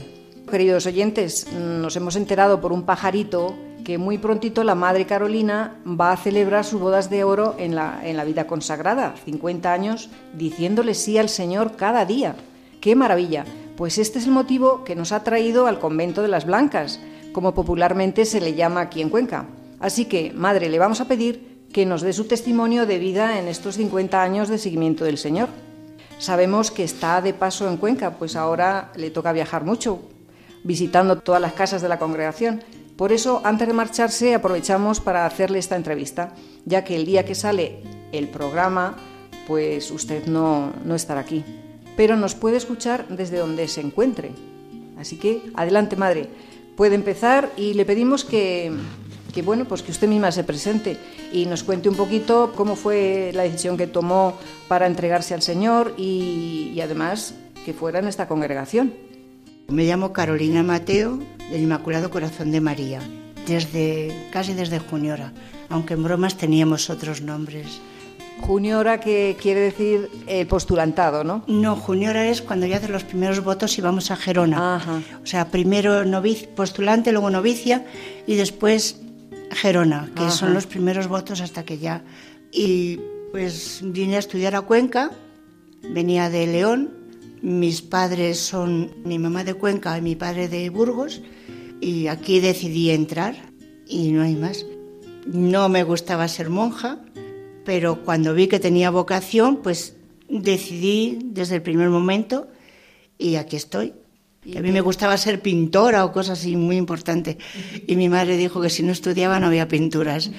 [0.48, 6.12] Queridos oyentes, nos hemos enterado por un pajarito que muy prontito la Madre Carolina va
[6.12, 10.94] a celebrar sus bodas de oro en la, en la vida consagrada, 50 años diciéndole
[10.94, 12.34] sí al Señor cada día.
[12.80, 13.44] ¡Qué maravilla!
[13.76, 17.00] Pues este es el motivo que nos ha traído al convento de las Blancas,
[17.32, 19.46] como popularmente se le llama aquí en Cuenca.
[19.80, 23.48] Así que, Madre, le vamos a pedir que nos dé su testimonio de vida en
[23.48, 25.48] estos 50 años de seguimiento del Señor.
[26.18, 30.00] Sabemos que está de paso en Cuenca, pues ahora le toca viajar mucho,
[30.62, 32.62] visitando todas las casas de la congregación,
[32.96, 37.34] por eso, antes de marcharse, aprovechamos para hacerle esta entrevista, ya que el día que
[37.34, 38.96] sale el programa,
[39.48, 41.44] pues usted no, no estará aquí.
[41.96, 44.30] Pero nos puede escuchar desde donde se encuentre.
[44.96, 46.28] Así que, adelante, madre.
[46.76, 48.72] Puede empezar y le pedimos que,
[49.32, 50.96] que, bueno, pues que usted misma se presente
[51.32, 54.34] y nos cuente un poquito cómo fue la decisión que tomó
[54.66, 58.92] para entregarse al Señor y, y además que fuera en esta congregación.
[59.68, 63.00] Me llamo Carolina Mateo, del Inmaculado Corazón de María,
[63.46, 65.32] desde casi desde Juniora,
[65.68, 67.80] aunque en bromas teníamos otros nombres.
[68.40, 71.44] Juniora que quiere decir eh, postulantado, ¿no?
[71.46, 74.76] No, Juniora es cuando ya haces los primeros votos y vamos a Gerona.
[74.76, 75.00] Ajá.
[75.22, 77.86] O sea, primero novic, postulante, luego novicia
[78.26, 79.00] y después
[79.50, 80.30] Gerona, que Ajá.
[80.30, 82.02] son los primeros votos hasta que ya...
[82.50, 83.00] Y
[83.32, 85.10] pues vine a estudiar a Cuenca,
[85.82, 87.03] venía de León,
[87.44, 91.20] mis padres son mi mamá de Cuenca y mi padre de Burgos
[91.78, 93.36] y aquí decidí entrar
[93.86, 94.64] y no hay más.
[95.26, 97.00] No me gustaba ser monja,
[97.66, 99.94] pero cuando vi que tenía vocación, pues
[100.26, 102.48] decidí desde el primer momento
[103.18, 103.92] y aquí estoy.
[104.42, 107.36] Y a mí me gustaba ser pintora o cosas así muy importantes.
[107.86, 110.30] Y mi madre dijo que si no estudiaba no había pinturas.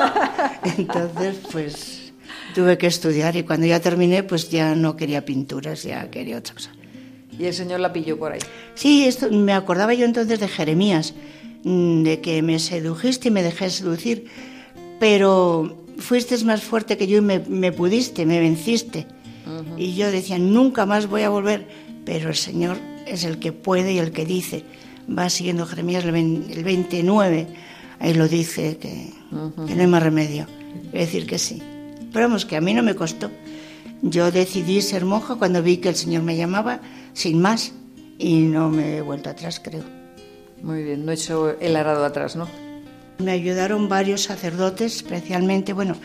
[0.76, 2.03] Entonces, pues
[2.54, 6.54] tuve que estudiar y cuando ya terminé, pues ya no quería pinturas, ya quería otra
[6.54, 6.70] cosa.
[7.38, 8.38] Y el Señor la pilló por ahí.
[8.74, 11.14] Sí, esto, me acordaba yo entonces de Jeremías,
[11.64, 14.26] mm, de que me sedujiste y me dejé seducir,
[15.00, 19.06] pero fuiste más fuerte que yo y me, me pudiste, me venciste.
[19.76, 21.66] Y yo decía, nunca más voy a volver,
[22.04, 24.62] pero el Señor es el que puede y el que dice.
[25.06, 27.46] Va siguiendo Jeremías el, vein- el 29,
[27.98, 29.10] ahí lo dice, que,
[29.66, 30.46] que no hay más remedio.
[30.92, 31.60] A decir que sí.
[32.14, 33.30] Pero vamos, que a mí no me costó.
[34.00, 36.80] Yo decidí ser monja cuando vi que el Señor me llamaba,
[37.12, 37.72] sin más,
[38.18, 39.82] y no me he vuelto atrás, creo.
[40.62, 42.48] Muy bien, no he hecho el arado atrás, ¿no?
[43.18, 45.96] Me ayudaron varios sacerdotes, especialmente, bueno,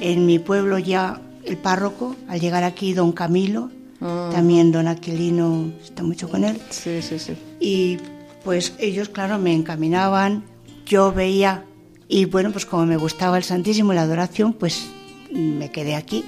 [0.00, 4.28] en mi pueblo ya el párroco, al llegar aquí, don Camilo, Ah.
[4.30, 6.60] también don Aquilino está mucho con él.
[6.68, 7.32] Sí, sí, sí.
[7.60, 7.96] Y
[8.44, 10.44] pues ellos, claro, me encaminaban,
[10.84, 11.64] yo veía,
[12.06, 14.86] y bueno, pues como me gustaba el Santísimo y la adoración, pues
[15.32, 16.24] me quedé aquí.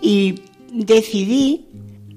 [0.00, 1.66] Y decidí,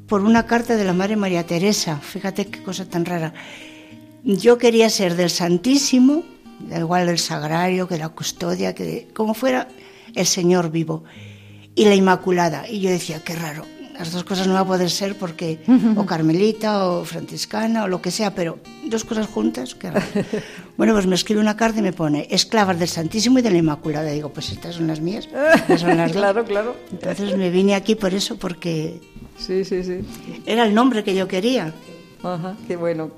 [0.07, 3.33] por una carta de la Madre María Teresa, fíjate qué cosa tan rara,
[4.23, 6.23] yo quería ser del Santísimo,
[6.59, 9.67] da igual del Sagrario, que la custodia, que como fuera
[10.15, 11.03] el Señor vivo,
[11.75, 12.67] y la Inmaculada.
[12.67, 13.65] Y yo decía, qué raro,
[13.97, 15.59] las dos cosas no va a poder ser porque
[15.95, 20.05] o carmelita o franciscana o lo que sea, pero dos cosas juntas, qué raro.
[20.77, 23.57] Bueno, pues me escribe una carta y me pone esclavas del Santísimo y de la
[23.57, 24.09] Inmaculada.
[24.11, 25.27] Digo, pues estas son las mías.
[25.55, 26.17] estas son las dos.
[26.21, 26.75] claro, claro.
[26.91, 28.99] Entonces me vine aquí por eso, porque
[29.37, 29.99] Sí, sí, sí.
[30.45, 31.73] era el nombre que yo quería.
[32.23, 33.11] Ajá, qué bueno.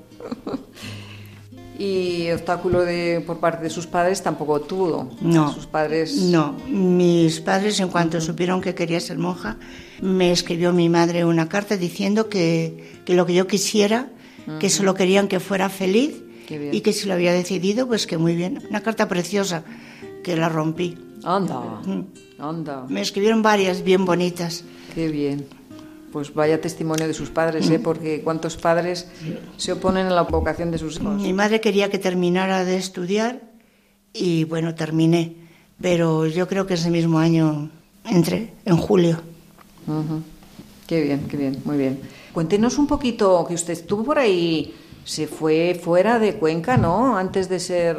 [1.80, 5.08] Y obstáculo de, por parte de sus padres tampoco tuvo.
[5.22, 5.50] No.
[5.54, 6.14] Sus padres.
[6.14, 9.56] No, mis padres en cuanto supieron que quería ser monja,
[10.02, 14.10] me escribió mi madre una carta diciendo que, que lo que yo quisiera,
[14.58, 14.76] que Ujú.
[14.76, 18.62] solo querían que fuera feliz y que si lo había decidido, pues que muy bien.
[18.68, 19.64] Una carta preciosa
[20.22, 20.98] que la rompí.
[21.24, 21.80] Anda,
[22.38, 22.84] anda.
[22.90, 24.64] Me escribieron varias bien bonitas.
[24.94, 25.46] Qué bien.
[26.12, 27.78] Pues vaya testimonio de sus padres, ¿eh?
[27.78, 27.82] Mm.
[27.82, 29.08] Porque cuántos padres
[29.56, 31.20] se oponen a la vocación de sus hijos.
[31.22, 33.40] Mi madre quería que terminara de estudiar
[34.12, 35.36] y bueno, terminé.
[35.80, 37.70] Pero yo creo que ese mismo año
[38.04, 39.20] entré en julio.
[40.86, 42.00] Qué bien, qué bien, muy bien.
[42.32, 47.16] Cuéntenos un poquito, que usted estuvo por ahí, se fue fuera de Cuenca, ¿no?
[47.16, 47.96] Antes de ser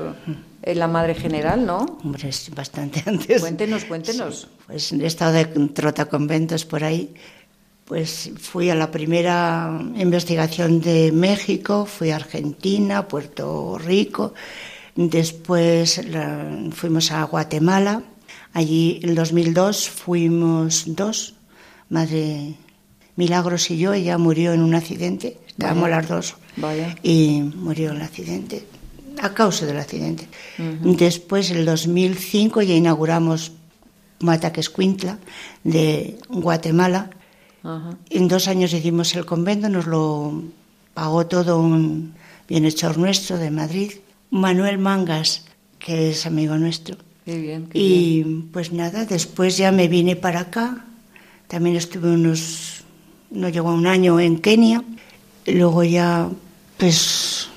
[0.61, 1.97] eh, la madre general, ¿no?
[2.03, 3.41] Hombre, es bastante antes.
[3.41, 4.41] Cuéntenos, cuéntenos.
[4.41, 7.13] Sí, pues he estado de trotaconventos por ahí.
[7.91, 14.33] Pues fui a la primera investigación de México, fui a Argentina, Puerto Rico,
[14.95, 18.01] después la- fuimos a Guatemala,
[18.53, 21.33] allí en 2002 fuimos dos,
[21.89, 22.53] Madre
[23.17, 26.95] Milagros y yo, ella murió en un accidente, estábamos las dos Vaya.
[27.03, 28.63] y murió en el accidente,
[29.21, 30.29] a causa del accidente.
[30.81, 33.51] Después, en el 2005, ya inauguramos
[34.21, 35.17] Mataquescuintla
[35.65, 37.09] de Guatemala.
[37.63, 37.95] Ajá.
[38.09, 40.43] En dos años hicimos el convento, nos lo
[40.93, 42.13] pagó todo un
[42.47, 43.91] bienhechor nuestro de Madrid,
[44.31, 45.45] Manuel Mangas,
[45.79, 46.97] que es amigo nuestro.
[47.25, 48.49] Qué bien, qué Y bien.
[48.51, 50.85] pues nada, después ya me vine para acá.
[51.47, 52.83] También estuve unos,
[53.29, 54.83] no llegó a un año en Kenia.
[55.45, 56.29] Y luego ya,
[56.77, 57.49] pues,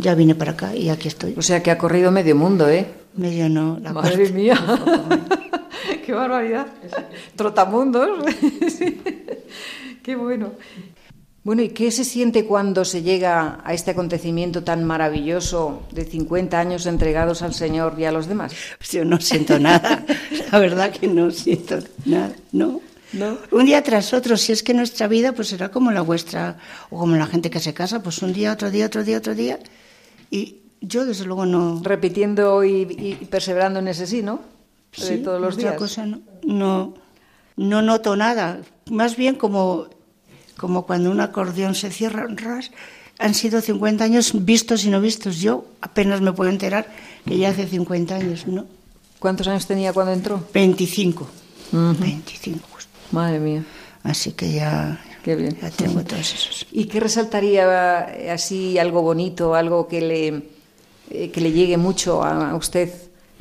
[0.00, 1.34] ya vine para acá y aquí estoy.
[1.36, 2.86] O sea que ha corrido medio mundo, ¿eh?
[3.16, 4.32] Medio no, la Madre parte.
[4.32, 4.58] mía.
[6.12, 6.66] Qué barbaridad.
[7.36, 8.06] Trotamundos.
[8.68, 9.00] Sí.
[10.02, 10.52] Qué bueno.
[11.42, 16.60] Bueno, ¿y qué se siente cuando se llega a este acontecimiento tan maravilloso de 50
[16.60, 18.52] años entregados al Señor y a los demás?
[18.76, 20.04] Pues yo no siento nada,
[20.52, 22.82] la verdad que no siento nada, no.
[23.50, 26.58] Un día tras otro, si es que nuestra vida pues será como la vuestra
[26.90, 29.34] o como la gente que se casa, pues un día, otro día, otro día, otro
[29.34, 29.58] día.
[30.30, 31.80] Y yo desde luego no...
[31.82, 34.51] Repitiendo y, y perseverando en ese sí, ¿no?
[34.96, 35.78] De Sí, todos los otra días.
[35.78, 36.94] cosa no, no,
[37.56, 38.60] no noto nada.
[38.90, 39.86] Más bien como,
[40.56, 42.70] como cuando un acordeón se cierra, ras,
[43.18, 45.40] han sido 50 años vistos y no vistos.
[45.40, 46.88] Yo apenas me puedo enterar
[47.26, 48.66] que ya hace 50 años, ¿no?
[49.18, 50.44] ¿Cuántos años tenía cuando entró?
[50.52, 51.26] 25.
[51.72, 51.94] Ujú.
[51.98, 52.68] 25.
[53.12, 53.64] Madre mía.
[54.02, 55.56] Así que ya, Qué bien.
[55.62, 56.66] ya tengo todos esos.
[56.72, 60.42] ¿Y qué resaltaría eh, así algo bonito, algo que le,
[61.10, 62.92] eh, que le llegue mucho a usted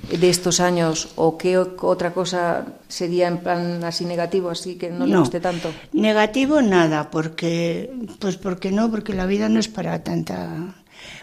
[0.10, 1.10] de estos años?
[1.16, 5.20] ¿O qué otra cosa sería en plan así negativo, así que no, le No.
[5.22, 5.72] guste tanto?
[5.94, 10.76] Negativo nada, porque pues porque no, porque la vida no es para tanta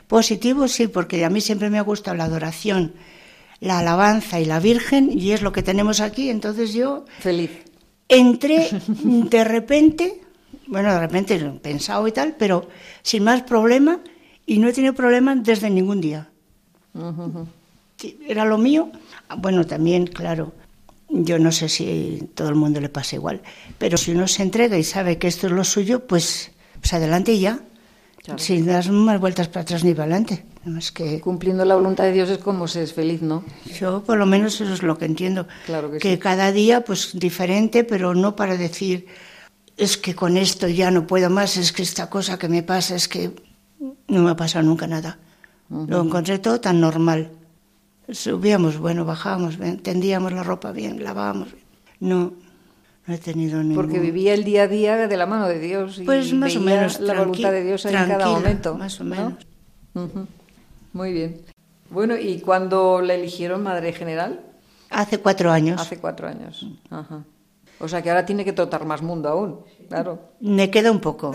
[0.07, 2.93] positivo sí, porque a mí siempre me ha gustado la adoración,
[3.61, 7.51] la alabanza y la Virgen y es lo que tenemos aquí, entonces yo Feliz.
[8.09, 8.69] entré
[9.05, 10.21] de repente,
[10.67, 12.69] bueno, de repente pensado y tal, pero
[13.03, 14.01] sin más problema
[14.47, 16.29] y no he tenido problema desde ningún día.
[16.95, 17.47] Ujú.
[18.27, 18.91] Era lo mío.
[19.39, 20.53] Bueno, también, claro,
[21.09, 23.41] yo no sé si todo el mundo le pasa igual,
[23.79, 27.33] pero si uno se entrega y sabe que esto es lo suyo, pues, pues adelante
[27.33, 27.61] y ya,
[28.25, 28.39] Claro.
[28.41, 30.45] sin dar más vueltas para atrás ni para adelante.
[30.63, 33.43] Además que Cumpliendo la voluntad de Dios es como se es feliz, ¿no?
[33.81, 35.47] yo, por lo menos, eso es lo que entiendo.
[35.67, 36.19] Claro que que sí.
[36.19, 39.07] cada día, pues, diferente, pero no para decir,
[39.79, 42.97] es que con esto ya no puedo más, es que esta cosa que me pasa,
[42.97, 43.31] es que
[44.09, 45.19] no me ha pasado nunca nada.
[45.71, 47.31] Lo encontré todo tan normal.
[48.11, 51.49] Subíamos, bueno, bajábamos, tendíamos la ropa bien, lavábamos.
[52.01, 52.33] No,
[53.07, 53.77] no he tenido ningún...
[53.77, 56.61] Porque vivía el día a día de la mano de Dios y Pues más o
[56.61, 58.77] menos, la voluntad de Dios en cada momento.
[58.77, 59.11] más o ¿no?
[59.95, 60.29] menos.
[60.93, 61.43] Muy bien.
[61.91, 64.41] Bueno, ¿y cuándo la eligieron madre general?
[64.91, 65.81] Hace cuatro años.
[65.81, 66.67] Hace cuatro años.
[66.91, 67.25] Ajá.
[67.81, 70.33] O sea que ahora tiene que trotar más mundo aún, claro.
[70.41, 71.33] Me queda un poco,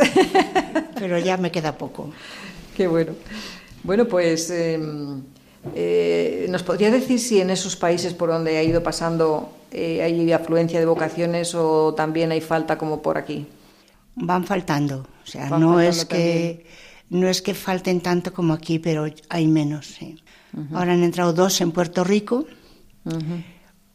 [0.95, 2.09] pero ya me queda poco.
[2.75, 3.13] Qué bueno.
[3.83, 4.79] Bueno, pues eh,
[5.75, 10.31] eh, nos podría decir si en esos países por donde ha ido pasando eh, hay
[10.31, 13.47] afluencia de vocaciones o también hay falta como por aquí.
[14.15, 16.65] Van faltando, o sea, Van no es que
[17.09, 19.87] no es que falten tanto como aquí, pero hay menos.
[19.87, 20.17] sí.
[20.71, 22.45] Ahora han entrado dos en Puerto Rico,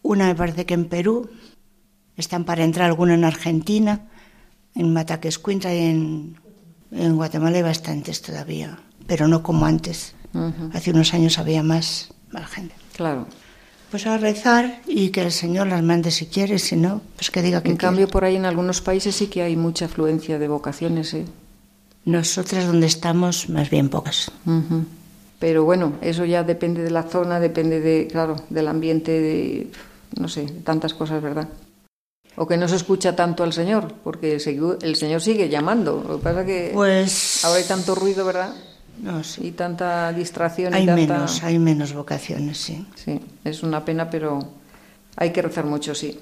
[0.03, 1.31] una me parece que en Perú,
[2.17, 4.09] están para entrar alguna en Argentina,
[4.75, 6.37] en Mataquescuintla y en,
[6.91, 10.17] en Guatemala hay bastantes todavía, pero no como antes.
[10.73, 12.75] Hace unos años había más, más gente.
[12.97, 13.27] Claro.
[13.91, 17.41] Pues a rezar y que el Señor las mande si quiere, si no, pues que
[17.41, 17.89] diga que En quiere.
[17.89, 21.15] cambio, por ahí en algunos países sí que hay mucha afluencia de vocaciones.
[21.15, 21.25] ¿eh?
[22.05, 24.31] Nosotras donde estamos, más bien pocas.
[25.39, 29.71] Pero bueno, eso ya depende de la zona, depende de, claro, del ambiente, de,
[30.19, 31.49] no sé, tantas cosas, ¿verdad?
[32.37, 36.05] O que no se escucha tanto al Señor, porque el Señor sigue llamando.
[36.07, 38.55] Lo que pasa que Pues ahora hay tanto ruido, ¿verdad?
[39.03, 39.47] No sé.
[39.47, 40.75] Y tanta distracción.
[40.75, 41.15] Hay y tanta...
[41.15, 42.87] menos, hay menos vocaciones, sí.
[42.95, 44.41] Sí, es una pena, pero
[45.17, 46.19] hay que rezar mucho, sí.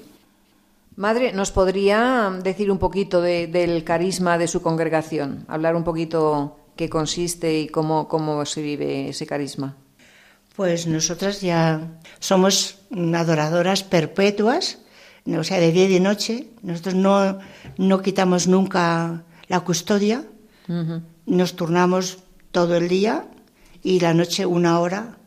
[0.95, 5.45] Madre, ¿nos podría decir un poquito de- del carisma de su congregación?
[5.47, 9.75] Hablar un poquito qué consiste y cómo, cómo se vive ese carisma.
[10.55, 11.81] Pues nosotras ya
[12.19, 12.79] somos
[13.13, 14.79] adoradoras perpetuas
[15.37, 16.47] o sea, de día y de noche.
[16.63, 17.37] Nosotros no,
[17.77, 20.23] no quitamos nunca la custodia,
[21.27, 22.19] nos turnamos
[22.57, 23.27] todo el día
[23.83, 25.19] y la noche una hora,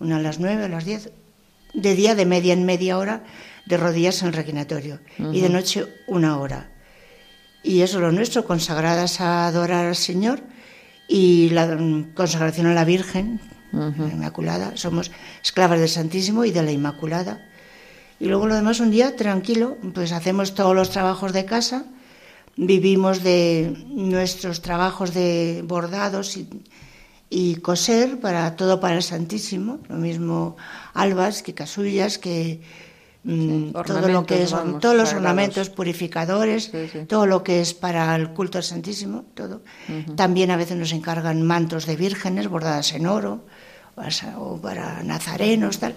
[0.00, 1.12] una a las nueve, a las diez,
[1.72, 3.22] de día de media en media hora,
[3.64, 4.98] de rodillas en el reclinatorio
[5.32, 6.72] y de noche una hora.
[7.62, 10.40] Y eso es lo nuestro, consagradas a adorar al Señor
[11.06, 11.78] y la
[12.12, 14.76] consagración a la Virgen, la Inmaculada.
[14.76, 15.12] Somos
[15.44, 17.46] esclavas del Santísimo y de la Inmaculada.
[18.18, 21.84] Y luego lo demás un día tranquilo, pues hacemos todos los trabajos de casa,
[22.56, 26.48] vivimos de nuestros trabajos de bordados y,
[27.30, 30.56] y coser para todo para el Santísimo, lo mismo
[30.94, 32.60] albas que casullas que
[33.24, 36.70] mm, todo lo que es vamos, todos los ornamentos purificadores,
[37.08, 39.62] todo lo que es para el culto al Santísimo, todo.
[40.14, 43.44] También a veces nos encargan mantos de vírgenes bordadas en oro
[43.96, 45.94] o para- o para nazarenos tal.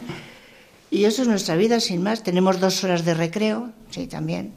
[0.90, 2.24] Y eso es nuestra vida sin más.
[2.24, 4.54] Tenemos dos horas de recreo, sí, también.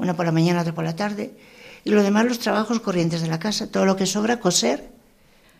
[0.00, 1.30] Una por la mañana, otra por la tarde.
[1.84, 3.70] Y lo demás, los trabajos corrientes de la casa.
[3.70, 4.88] Todo lo que sobra, coser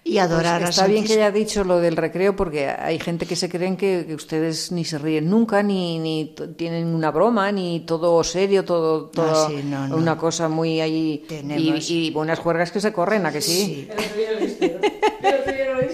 [0.03, 3.37] y adorar Pues está bien que haya dicho lo del recreo porque hay gente que
[3.37, 7.81] se creen que, que ustedes ni se ríen nunca, ni, ni tienen una broma, ni
[7.81, 9.97] todo serio, todo, todo Ah, sí, no, no.
[9.99, 13.89] una cosa muy ahí y, Tenemos- y buenas juergas que se corren, ¿a que sí?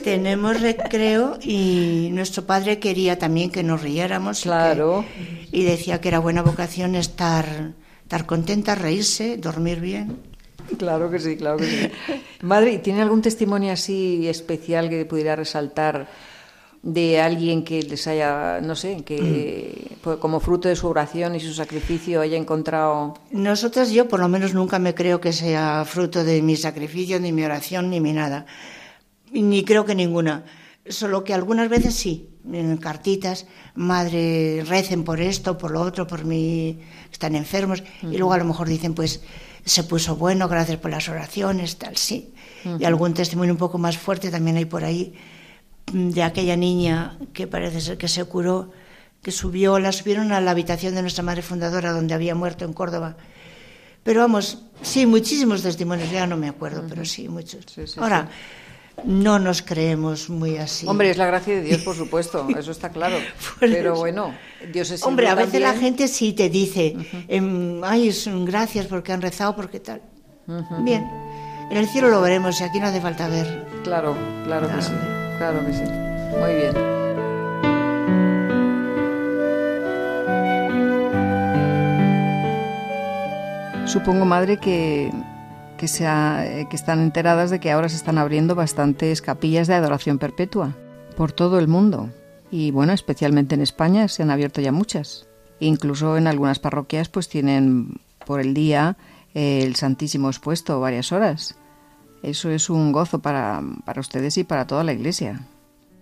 [0.05, 4.41] Tenemos recreo y nuestro padre quería también que nos riéramos.
[4.41, 5.05] y que- Claro.
[5.51, 7.73] Y, decía que era buena vocación estar,
[8.07, 10.17] estar contenta, reírse, dormir bien.
[10.79, 11.91] Claro que sí, claro que sí.
[12.43, 16.09] Madre, ¿y ¿tiene algún testimonio así especial que pudiera resaltar
[16.85, 19.95] de alguien que les haya, no sé, que Mm.
[20.03, 23.15] pues, como fruto de su oración y su sacrificio haya encontrado...
[23.33, 27.33] Nosotras, yo por lo menos nunca me creo que sea fruto de mi sacrificio, ni
[27.33, 28.47] mi oración, ni mi nada.
[29.33, 30.45] Ni creo que ninguna.
[30.89, 32.29] Solo que algunas veces sí,
[32.81, 36.79] cartitas, madre, recen por esto, por lo otro, por mí,
[37.11, 37.83] están enfermos.
[38.03, 39.21] Y luego a lo mejor dicen, pues,
[39.65, 42.33] se puso bueno, gracias por las oraciones, tal, sí.
[42.65, 42.87] Y Ujú.
[42.87, 45.15] algún testimonio un poco más fuerte también hay por ahí,
[45.93, 48.71] mm, de aquella niña que parece ser que se curó,
[49.23, 52.73] que subió, la subieron a la habitación de nuestra madre fundadora, donde había muerto en
[52.73, 53.17] Córdoba.
[54.05, 57.65] Pero vamos, sí, muchísimos testimonios, ya no me acuerdo, pero sí, muchos.
[57.67, 58.29] sí, Ahora,
[59.05, 60.87] no nos creemos muy así.
[60.87, 63.17] Hombre, es la gracia de Dios, por supuesto, eso está claro.
[63.61, 64.35] Pero bueno,
[64.73, 66.97] Dios es Hombre, a veces la gente sí te dice,
[67.29, 68.13] em, ay,
[68.45, 70.03] gracias porque han rezado, porque tal.
[70.81, 71.05] Bien,
[71.71, 73.67] en el cielo lo veremos y aquí no hace falta ver.
[73.83, 74.93] Claro, claro que sí,
[75.39, 75.83] claro que sí.
[76.39, 76.97] Muy bien.
[83.87, 85.13] Supongo, madre, que,
[85.77, 90.19] que, eh, que están enteradas de que ahora se están abriendo bastantes capillas de adoración
[90.19, 90.77] perpetua
[91.17, 92.11] por todo el mundo.
[92.51, 95.27] Y bueno, especialmente en España se han abierto ya muchas.
[95.61, 98.97] Incluso en algunas parroquias pues tienen por el día
[99.35, 101.57] eh, el Santísimo expuesto varias horas.
[102.23, 105.47] Eso es un gozo para, para ustedes y para toda la iglesia.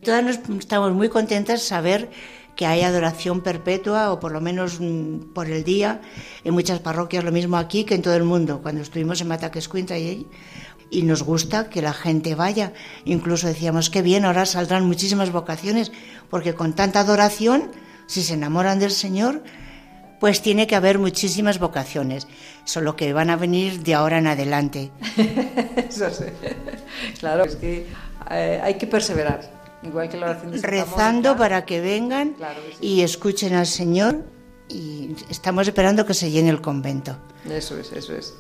[0.03, 2.11] Todas nos estamos muy contentas de saber
[2.57, 6.01] que hay adoración perpetua, o por lo menos mm, por el día,
[6.45, 8.61] en muchas parroquias, lo mismo aquí que en todo el mundo.
[8.63, 10.27] Cuando estuvimos en Mataquescuinta y
[10.91, 12.73] y nos gusta que la gente vaya.
[13.05, 15.93] Incluso decíamos que bien, ahora saldrán muchísimas vocaciones,
[16.31, 17.71] porque con tanta adoración,
[18.07, 19.43] si se enamoran del Señor,
[20.21, 22.29] pues tiene que haber muchísimas vocaciones,
[22.65, 24.91] solo que van a venir de ahora en adelante.
[25.89, 26.25] Eso sí.
[27.19, 27.87] Claro, es que
[28.31, 29.51] eh, hay que perseverar,
[29.85, 31.37] igual que la oración de Santa rezando Mónica.
[31.39, 32.35] para que vengan
[32.81, 34.25] y escuchen al Señor
[34.69, 37.17] y estamos esperando que se llene el convento.
[37.49, 38.35] Eso es, eso es.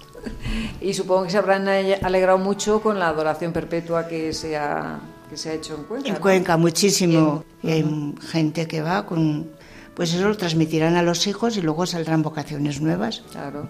[0.81, 4.99] Y supongo que se habrán ale- alegrado mucho con la adoración perpetua que se ha,
[5.29, 6.09] que se ha hecho en Cuenca.
[6.09, 6.21] En ¿no?
[6.21, 9.51] Cuenca muchísimo y hay gente que va con
[9.95, 13.23] pues eso lo transmitirán a los hijos y luego saldrán vocaciones nuevas.
[13.31, 13.69] Claro.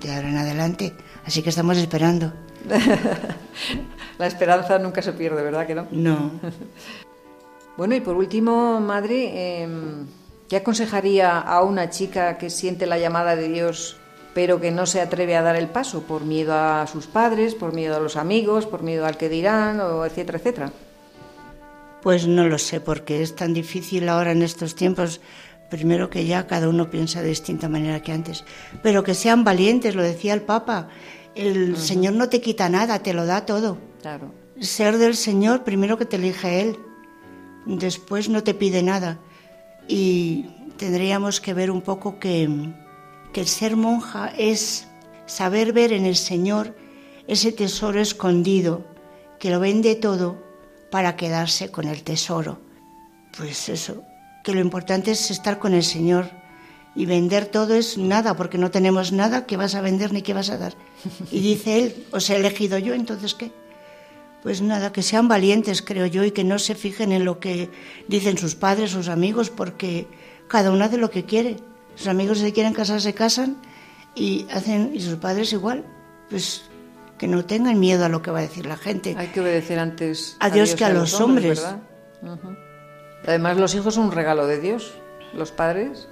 [0.00, 0.94] De ahora en adelante.
[1.26, 2.32] Así que estamos esperando.
[4.18, 5.86] La esperanza nunca se pierde, ¿verdad que no?
[5.90, 6.30] No.
[7.78, 9.68] Bueno, y por último, madre, eh,
[10.48, 13.98] ¿qué aconsejaría a una chica que siente la llamada de Dios
[14.34, 17.72] pero que no se atreve a dar el paso por miedo a sus padres, por
[17.72, 20.72] miedo a los amigos, por miedo al que dirán, o etcétera, etcétera?
[22.02, 25.20] Pues no lo sé, porque es tan difícil ahora en estos tiempos.
[25.70, 28.44] Primero que ya cada uno piensa de distinta manera que antes.
[28.82, 30.88] Pero que sean valientes, lo decía el Papa.
[31.36, 33.78] El Señor no te quita nada, te lo da todo.
[34.02, 34.32] Claro.
[34.60, 36.78] Ser del Señor, primero que te elige Él.
[37.68, 39.18] Después no te pide nada.
[39.86, 40.46] Y
[40.78, 42.48] tendríamos que ver un poco que,
[43.32, 44.88] que el ser monja es
[45.26, 46.74] saber ver en el Señor
[47.26, 48.86] ese tesoro escondido,
[49.38, 50.42] que lo vende todo
[50.90, 52.58] para quedarse con el tesoro.
[53.36, 54.02] Pues eso,
[54.42, 56.30] que lo importante es estar con el Señor
[56.96, 60.32] y vender todo es nada, porque no tenemos nada que vas a vender ni que
[60.32, 60.74] vas a dar.
[61.30, 63.52] Y dice él, os he elegido yo, entonces ¿qué?
[64.42, 67.70] Pues nada, que sean valientes, creo yo, y que no se fijen en lo que
[68.06, 70.06] dicen sus padres, sus amigos, porque
[70.46, 71.56] cada uno hace lo que quiere.
[71.96, 73.56] Sus amigos si quieren casar, se casan,
[74.14, 75.84] y hacen, y sus padres igual.
[76.30, 76.62] Pues
[77.18, 79.14] que no tengan miedo a lo que va a decir la gente.
[79.18, 81.60] Hay que obedecer antes a Dios, que a, los hombres.
[81.60, 81.80] ¿verdad?
[83.26, 84.94] Además, los hijos son un regalo de Dios.
[85.34, 86.08] Los padres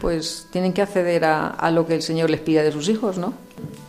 [0.00, 3.18] pues tienen que acceder a, a, lo que el Señor les pida de sus hijos,
[3.18, 3.34] ¿no?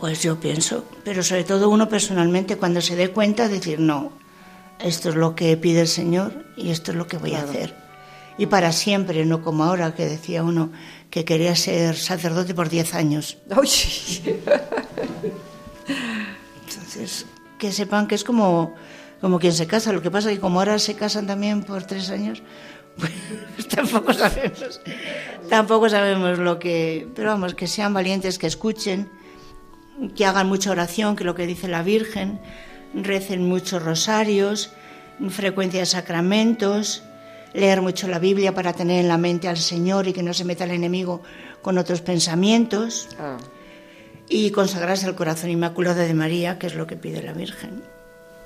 [0.05, 4.11] Pues yo pienso, pero sobre todo uno personalmente cuando se dé cuenta decir, no,
[4.77, 7.47] esto es lo que pide el Señor y esto es lo que voy claro.
[7.47, 7.75] a hacer.
[8.37, 10.71] Y para siempre, no como ahora que decía uno
[11.09, 13.39] que quería ser sacerdote por 10 años.
[13.57, 13.67] ¡Uy!
[16.67, 17.25] Entonces,
[17.57, 18.75] que sepan que es como,
[19.21, 19.91] como quien se casa.
[19.91, 22.43] Lo que pasa es que como ahora se casan también por tres años,
[22.99, 24.81] pues tampoco sabemos,
[25.49, 29.09] tampoco sabemos lo que, pero vamos, que sean valientes, que escuchen,
[30.15, 32.39] que hagan mucha oración, que lo que dice la Virgen,
[32.93, 34.71] recen muchos rosarios,
[35.29, 37.03] frecuencia de sacramentos,
[37.53, 40.45] leer mucho la Biblia para tener en la mente al Señor y que no se
[40.45, 41.21] meta el enemigo
[41.61, 43.37] con otros pensamientos, ah.
[44.29, 47.83] y consagrarse al corazón inmaculado de María, que es lo que pide la Virgen.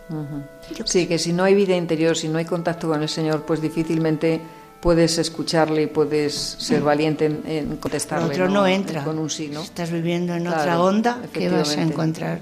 [0.10, 0.86] Uh -huh.
[0.86, 3.62] Sí, que si no hay vida interior, si no hay contacto con el Señor, pues
[3.62, 4.42] difícilmente
[4.82, 8.34] puedes escucharle y puedes ser valiente en, en contestarle.
[8.34, 9.04] Otro no, no, entra.
[9.04, 9.62] Con un sí, ¿no?
[9.62, 12.42] Si estás viviendo en claro, otra onda, ¿qué vas a encontrar?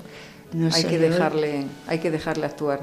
[0.54, 2.82] No hay, que dejarle, hay que dejarle actuar.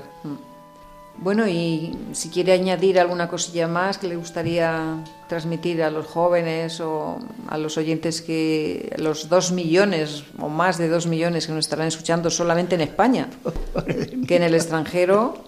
[1.16, 4.96] Bueno, y si quiere añadir alguna cosilla más que le gustaría
[5.28, 10.88] transmitir a los jóvenes o a los oyentes que los dos millones o más de
[10.88, 13.28] dos millones que nos estarán escuchando solamente en España,
[14.26, 15.44] que en el extranjero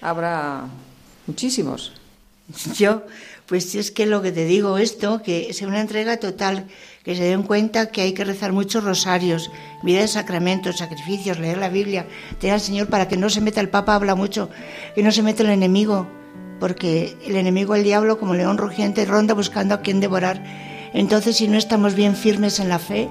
[0.00, 0.66] habrá
[1.26, 1.92] muchísimos.
[2.74, 3.02] Yo,
[3.52, 6.68] pues si es que lo que te digo esto, que sea una entrega total,
[7.04, 9.50] que se den cuenta que hay que rezar muchos rosarios,
[9.82, 12.06] vida de sacramentos, sacrificios, leer la Biblia,
[12.40, 14.48] tener al Señor para que no se meta el Papa, habla mucho,
[14.94, 16.08] que no se meta el enemigo,
[16.60, 20.42] porque el enemigo, el diablo, como león rugiente, ronda buscando a quien devorar.
[20.94, 23.10] Entonces, si no estamos bien firmes en la fe,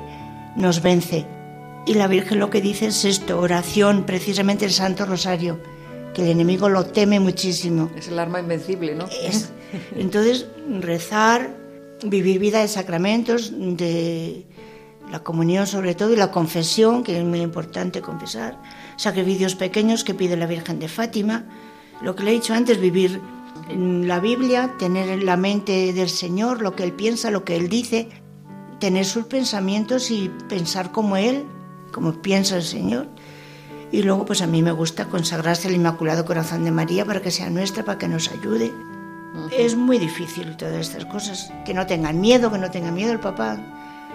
[0.55, 1.27] nos vence.
[1.85, 5.59] Y la Virgen lo que dice es esto, oración, precisamente el Santo Rosario,
[6.15, 7.91] que el enemigo lo teme muchísimo.
[7.95, 9.07] Es el arma invencible, ¿no?
[9.21, 9.51] Es.
[9.95, 10.47] Entonces,
[10.79, 11.55] rezar,
[12.03, 14.45] vivir vida de sacramentos, de
[15.11, 18.57] la comunión sobre todo y la confesión, que es muy importante confesar,
[18.95, 21.45] sacrificios pequeños que pide la Virgen de Fátima,
[22.01, 23.19] lo que le he dicho antes, vivir
[23.69, 27.55] en la Biblia, tener en la mente del Señor lo que Él piensa, lo que
[27.57, 28.09] Él dice,
[28.79, 31.43] tener sus pensamientos y pensar como Él,
[31.91, 33.07] como piensa el Señor.
[33.91, 37.29] Y luego, pues a mí me gusta consagrarse al Inmaculado Corazón de María para que
[37.29, 38.71] sea nuestra, para que nos ayude.
[39.33, 39.53] Uh -huh.
[39.53, 41.51] Es muy difícil todas estas cosas.
[41.65, 43.57] Que no tengan miedo, que no tengan miedo el papá.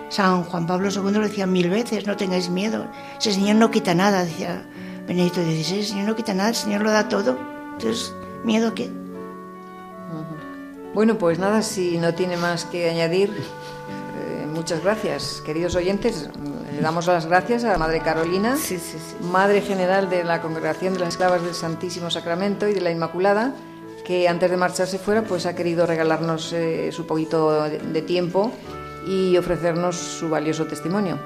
[0.08, 2.86] San Juan Pablo II lo decía mil veces, no tengáis miedo.
[3.18, 4.64] Ese Señor no quita nada, decía
[5.06, 7.38] Benedicto XVI, el Señor no quita nada, el Señor lo da todo.
[7.72, 8.14] Entonces,
[8.44, 8.84] ¿miedo qué?
[8.84, 10.94] Uh -huh.
[10.94, 16.28] Bueno, pues nada, si no tiene más que añadir, eh, muchas gracias, queridos oyentes.
[16.72, 19.24] Le damos las gracias a Madre Carolina, sí, sí, sí.
[19.24, 23.54] Madre General de la Congregación de las Esclavas del Santísimo Sacramento y de la Inmaculada,
[24.07, 28.52] que antes de marcharse fuera pues ha querido regalarnos eh, su poquito de, tiempo
[29.04, 31.18] y ofrecernos su valioso testimonio.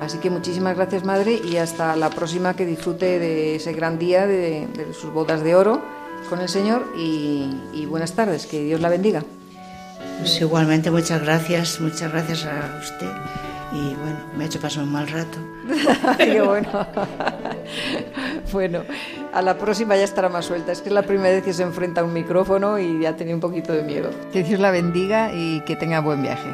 [0.00, 4.26] Así que muchísimas gracias, Madre, y hasta la próxima que disfrute de ese gran día
[4.26, 5.80] de, de sus bodas de oro
[6.28, 9.24] con el Señor y, y, buenas tardes, que Dios la bendiga.
[10.18, 13.10] Pues igualmente, muchas gracias, muchas gracias a usted.
[13.72, 15.38] Y bueno, me ha hecho pasar un mal rato.
[16.18, 16.86] Qué bueno.
[18.52, 18.82] bueno,
[19.32, 20.72] a la próxima ya estará más suelta.
[20.72, 23.34] Es que es la primera vez que se enfrenta a un micrófono y ya tenía
[23.34, 24.10] un poquito de miedo.
[24.32, 26.48] Que Dios la bendiga y que tenga buen viaje.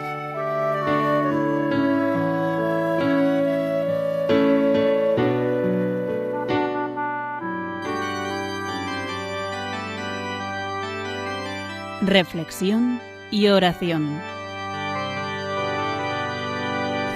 [12.12, 14.20] reflexión y oración.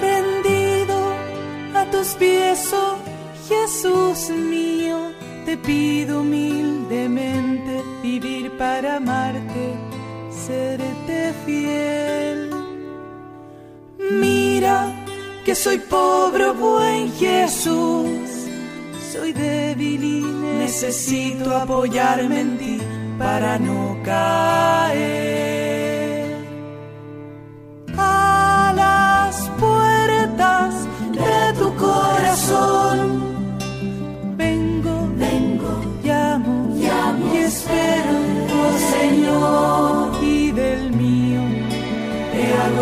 [0.00, 0.98] Rendido
[1.74, 2.95] a tus pies, oh
[3.48, 5.12] Jesús mío,
[5.44, 9.74] te pido humildemente vivir para amarte,
[10.30, 12.50] serte fiel.
[14.10, 14.92] Mira
[15.44, 18.48] que soy pobre, buen Jesús,
[19.12, 20.22] soy débil y
[20.58, 22.80] necesito apoyarme en ti
[23.16, 25.06] para no caer
[27.96, 30.74] a las puertas
[31.12, 32.85] de tu corazón.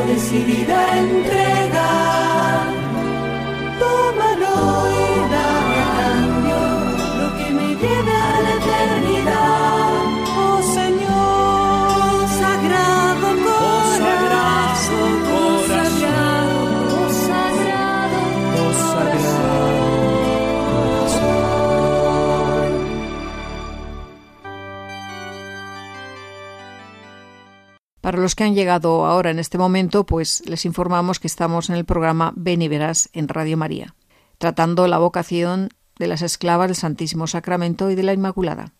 [0.02, 1.73] Decidida entrega.
[28.04, 31.76] Para los que han llegado ahora en este momento, pues les informamos que estamos en
[31.76, 33.94] el programa Ven y Verás en Radio María,
[34.36, 38.74] tratando la vocación de las esclavas del Santísimo Sacramento y de la Inmaculada.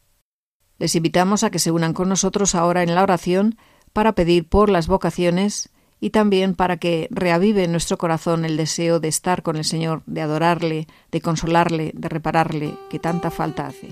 [0.79, 3.57] Les invitamos a que se unan con nosotros ahora en la oración
[3.95, 5.71] para pedir por las vocaciones
[6.01, 10.03] y también para que reavive en nuestro corazón el deseo de estar con el Señor,
[10.05, 13.89] de adorarle, de consolarle, de repararle, que tanta falta hace.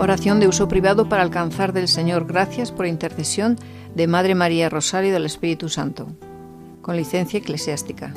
[0.00, 3.56] Oración de uso privado para alcanzar del Señor gracias por intercesión
[3.96, 6.06] de Madre María Rosario del Espíritu Santo,
[6.82, 8.14] con licencia eclesiástica.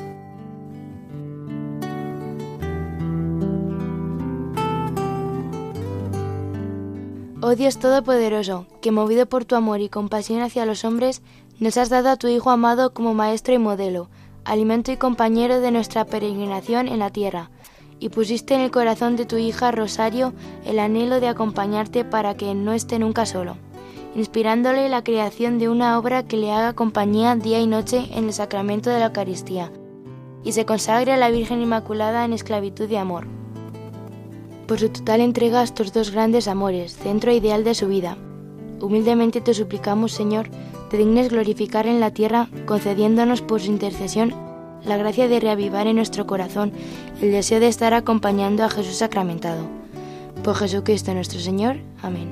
[7.41, 11.23] Oh Dios Todopoderoso, que movido por tu amor y compasión hacia los hombres,
[11.59, 14.07] nos has dado a tu Hijo amado como Maestro y modelo,
[14.45, 17.49] alimento y compañero de nuestra peregrinación en la tierra,
[18.01, 20.33] y pusiste en el corazón de tu hija Rosario
[20.65, 23.57] el anhelo de acompañarte para que no esté nunca solo,
[24.15, 28.33] inspirándole la creación de una obra que le haga compañía día y noche en el
[28.33, 29.71] sacramento de la Eucaristía,
[30.43, 33.27] y se consagre a la Virgen Inmaculada en esclavitud de amor.
[34.67, 38.17] Por su total entrega a estos dos grandes amores, centro ideal de su vida.
[38.81, 40.49] Humildemente te suplicamos, Señor,
[40.89, 44.33] te dignes glorificar en la tierra, concediéndonos por su intercesión
[44.85, 46.71] la gracia de reavivar en nuestro corazón
[47.21, 49.65] el deseo de estar acompañando a Jesús sacramentado.
[50.43, 51.77] Por Jesucristo nuestro Señor.
[52.01, 52.29] Amén.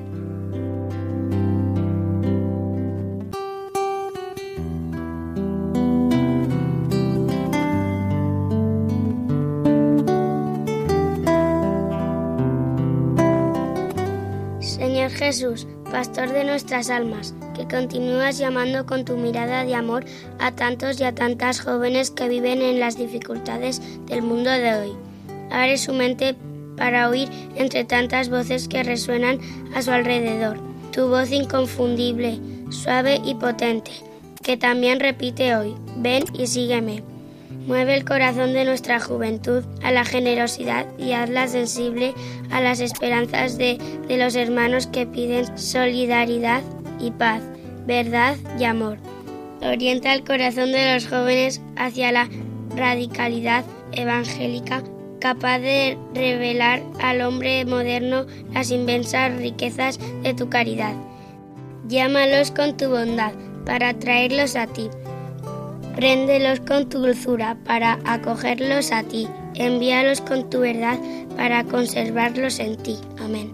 [14.60, 20.06] Señor Jesús, Pastor de nuestras almas, que continúas llamando con tu mirada de amor
[20.40, 24.94] a tantos y a tantas jóvenes que viven en las dificultades del mundo de hoy.
[25.52, 26.36] Abre su mente
[26.78, 29.40] para oír entre tantas voces que resuenan
[29.76, 30.58] a su alrededor.
[30.94, 32.40] Tu voz inconfundible,
[32.70, 33.92] suave y potente,
[34.42, 37.04] que también repite hoy, ven y sígueme.
[37.68, 42.14] Mueve el corazón de nuestra juventud a la generosidad y hazla sensible
[42.52, 46.64] a las esperanzas de, de los hermanos que piden solidaridad
[47.00, 47.42] y paz,
[47.86, 48.98] verdad y amor.
[49.62, 52.30] Orienta el corazón de los jóvenes hacia la
[52.76, 54.84] radicalidad evangélica
[55.20, 60.94] capaz de revelar al hombre moderno las inmensas riquezas de tu caridad.
[61.88, 63.34] Llámalos con tu bondad
[63.66, 64.90] para traerlos a ti.
[65.96, 69.28] Préndelos con tu dulzura para acogerlos a ti.
[69.56, 70.98] Envíalos con tu verdad
[71.36, 72.98] para conservarlos en ti.
[73.20, 73.52] Amén.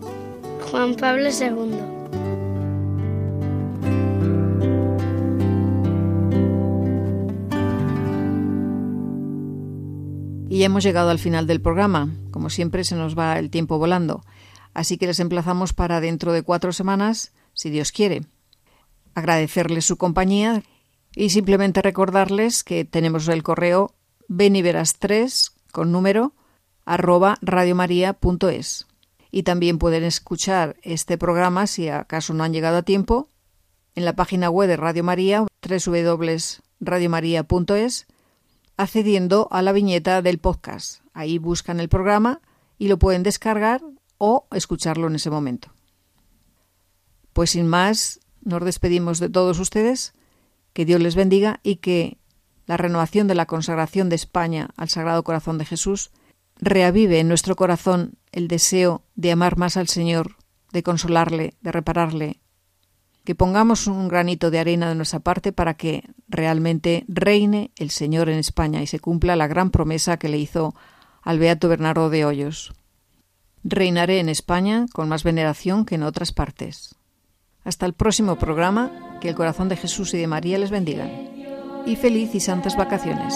[0.70, 1.95] Juan Pablo II.
[10.56, 12.16] Y hemos llegado al final del programa.
[12.32, 14.24] Como siempre, se nos va el tiempo volando.
[14.74, 18.24] Así que les emplazamos para dentro de cuatro semanas, si Dios quiere.
[19.16, 20.64] Agradecerles su compañía
[21.14, 23.96] y simplemente recordarles que tenemos el correo
[24.30, 26.32] beniveras3 con número
[26.86, 28.88] arroba radiomaria.es.
[29.32, 33.28] Y también pueden escuchar este programa, si acaso no han llegado a tiempo,
[33.94, 38.08] en la página web de Radio María, www.radiomaria.es,
[38.78, 41.02] accediendo a la viñeta del podcast.
[41.14, 42.42] Ahí buscan el programa
[42.78, 43.82] y lo pueden descargar
[44.18, 45.70] o escucharlo en ese momento.
[47.34, 50.14] Pues sin más, nos despedimos de todos ustedes.
[50.74, 52.18] Que Dios les bendiga y que
[52.66, 56.12] la renovación de la consagración de España al Sagrado Corazón de Jesús
[56.58, 60.36] reavive en nuestro corazón el deseo de amar más al Señor,
[60.72, 62.42] de consolarle, de repararle,
[63.26, 68.30] que pongamos un granito de arena de nuestra parte para que realmente reine el Señor
[68.30, 70.76] en España y se cumpla la gran promesa que le hizo
[71.22, 72.74] al Beato Bernardo de Hoyos.
[73.64, 76.96] Reinaré en España con más veneración que en otras partes.
[77.64, 81.10] Hasta el próximo programa, que el corazón de Jesús y de María les bendiga.
[81.88, 83.34] Y feliz y santas vacaciones.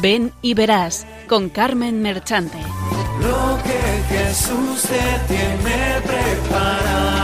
[0.00, 2.58] Ven y verás con Carmen Merchante.
[3.20, 7.19] Lo que Jesús te tiene preparado.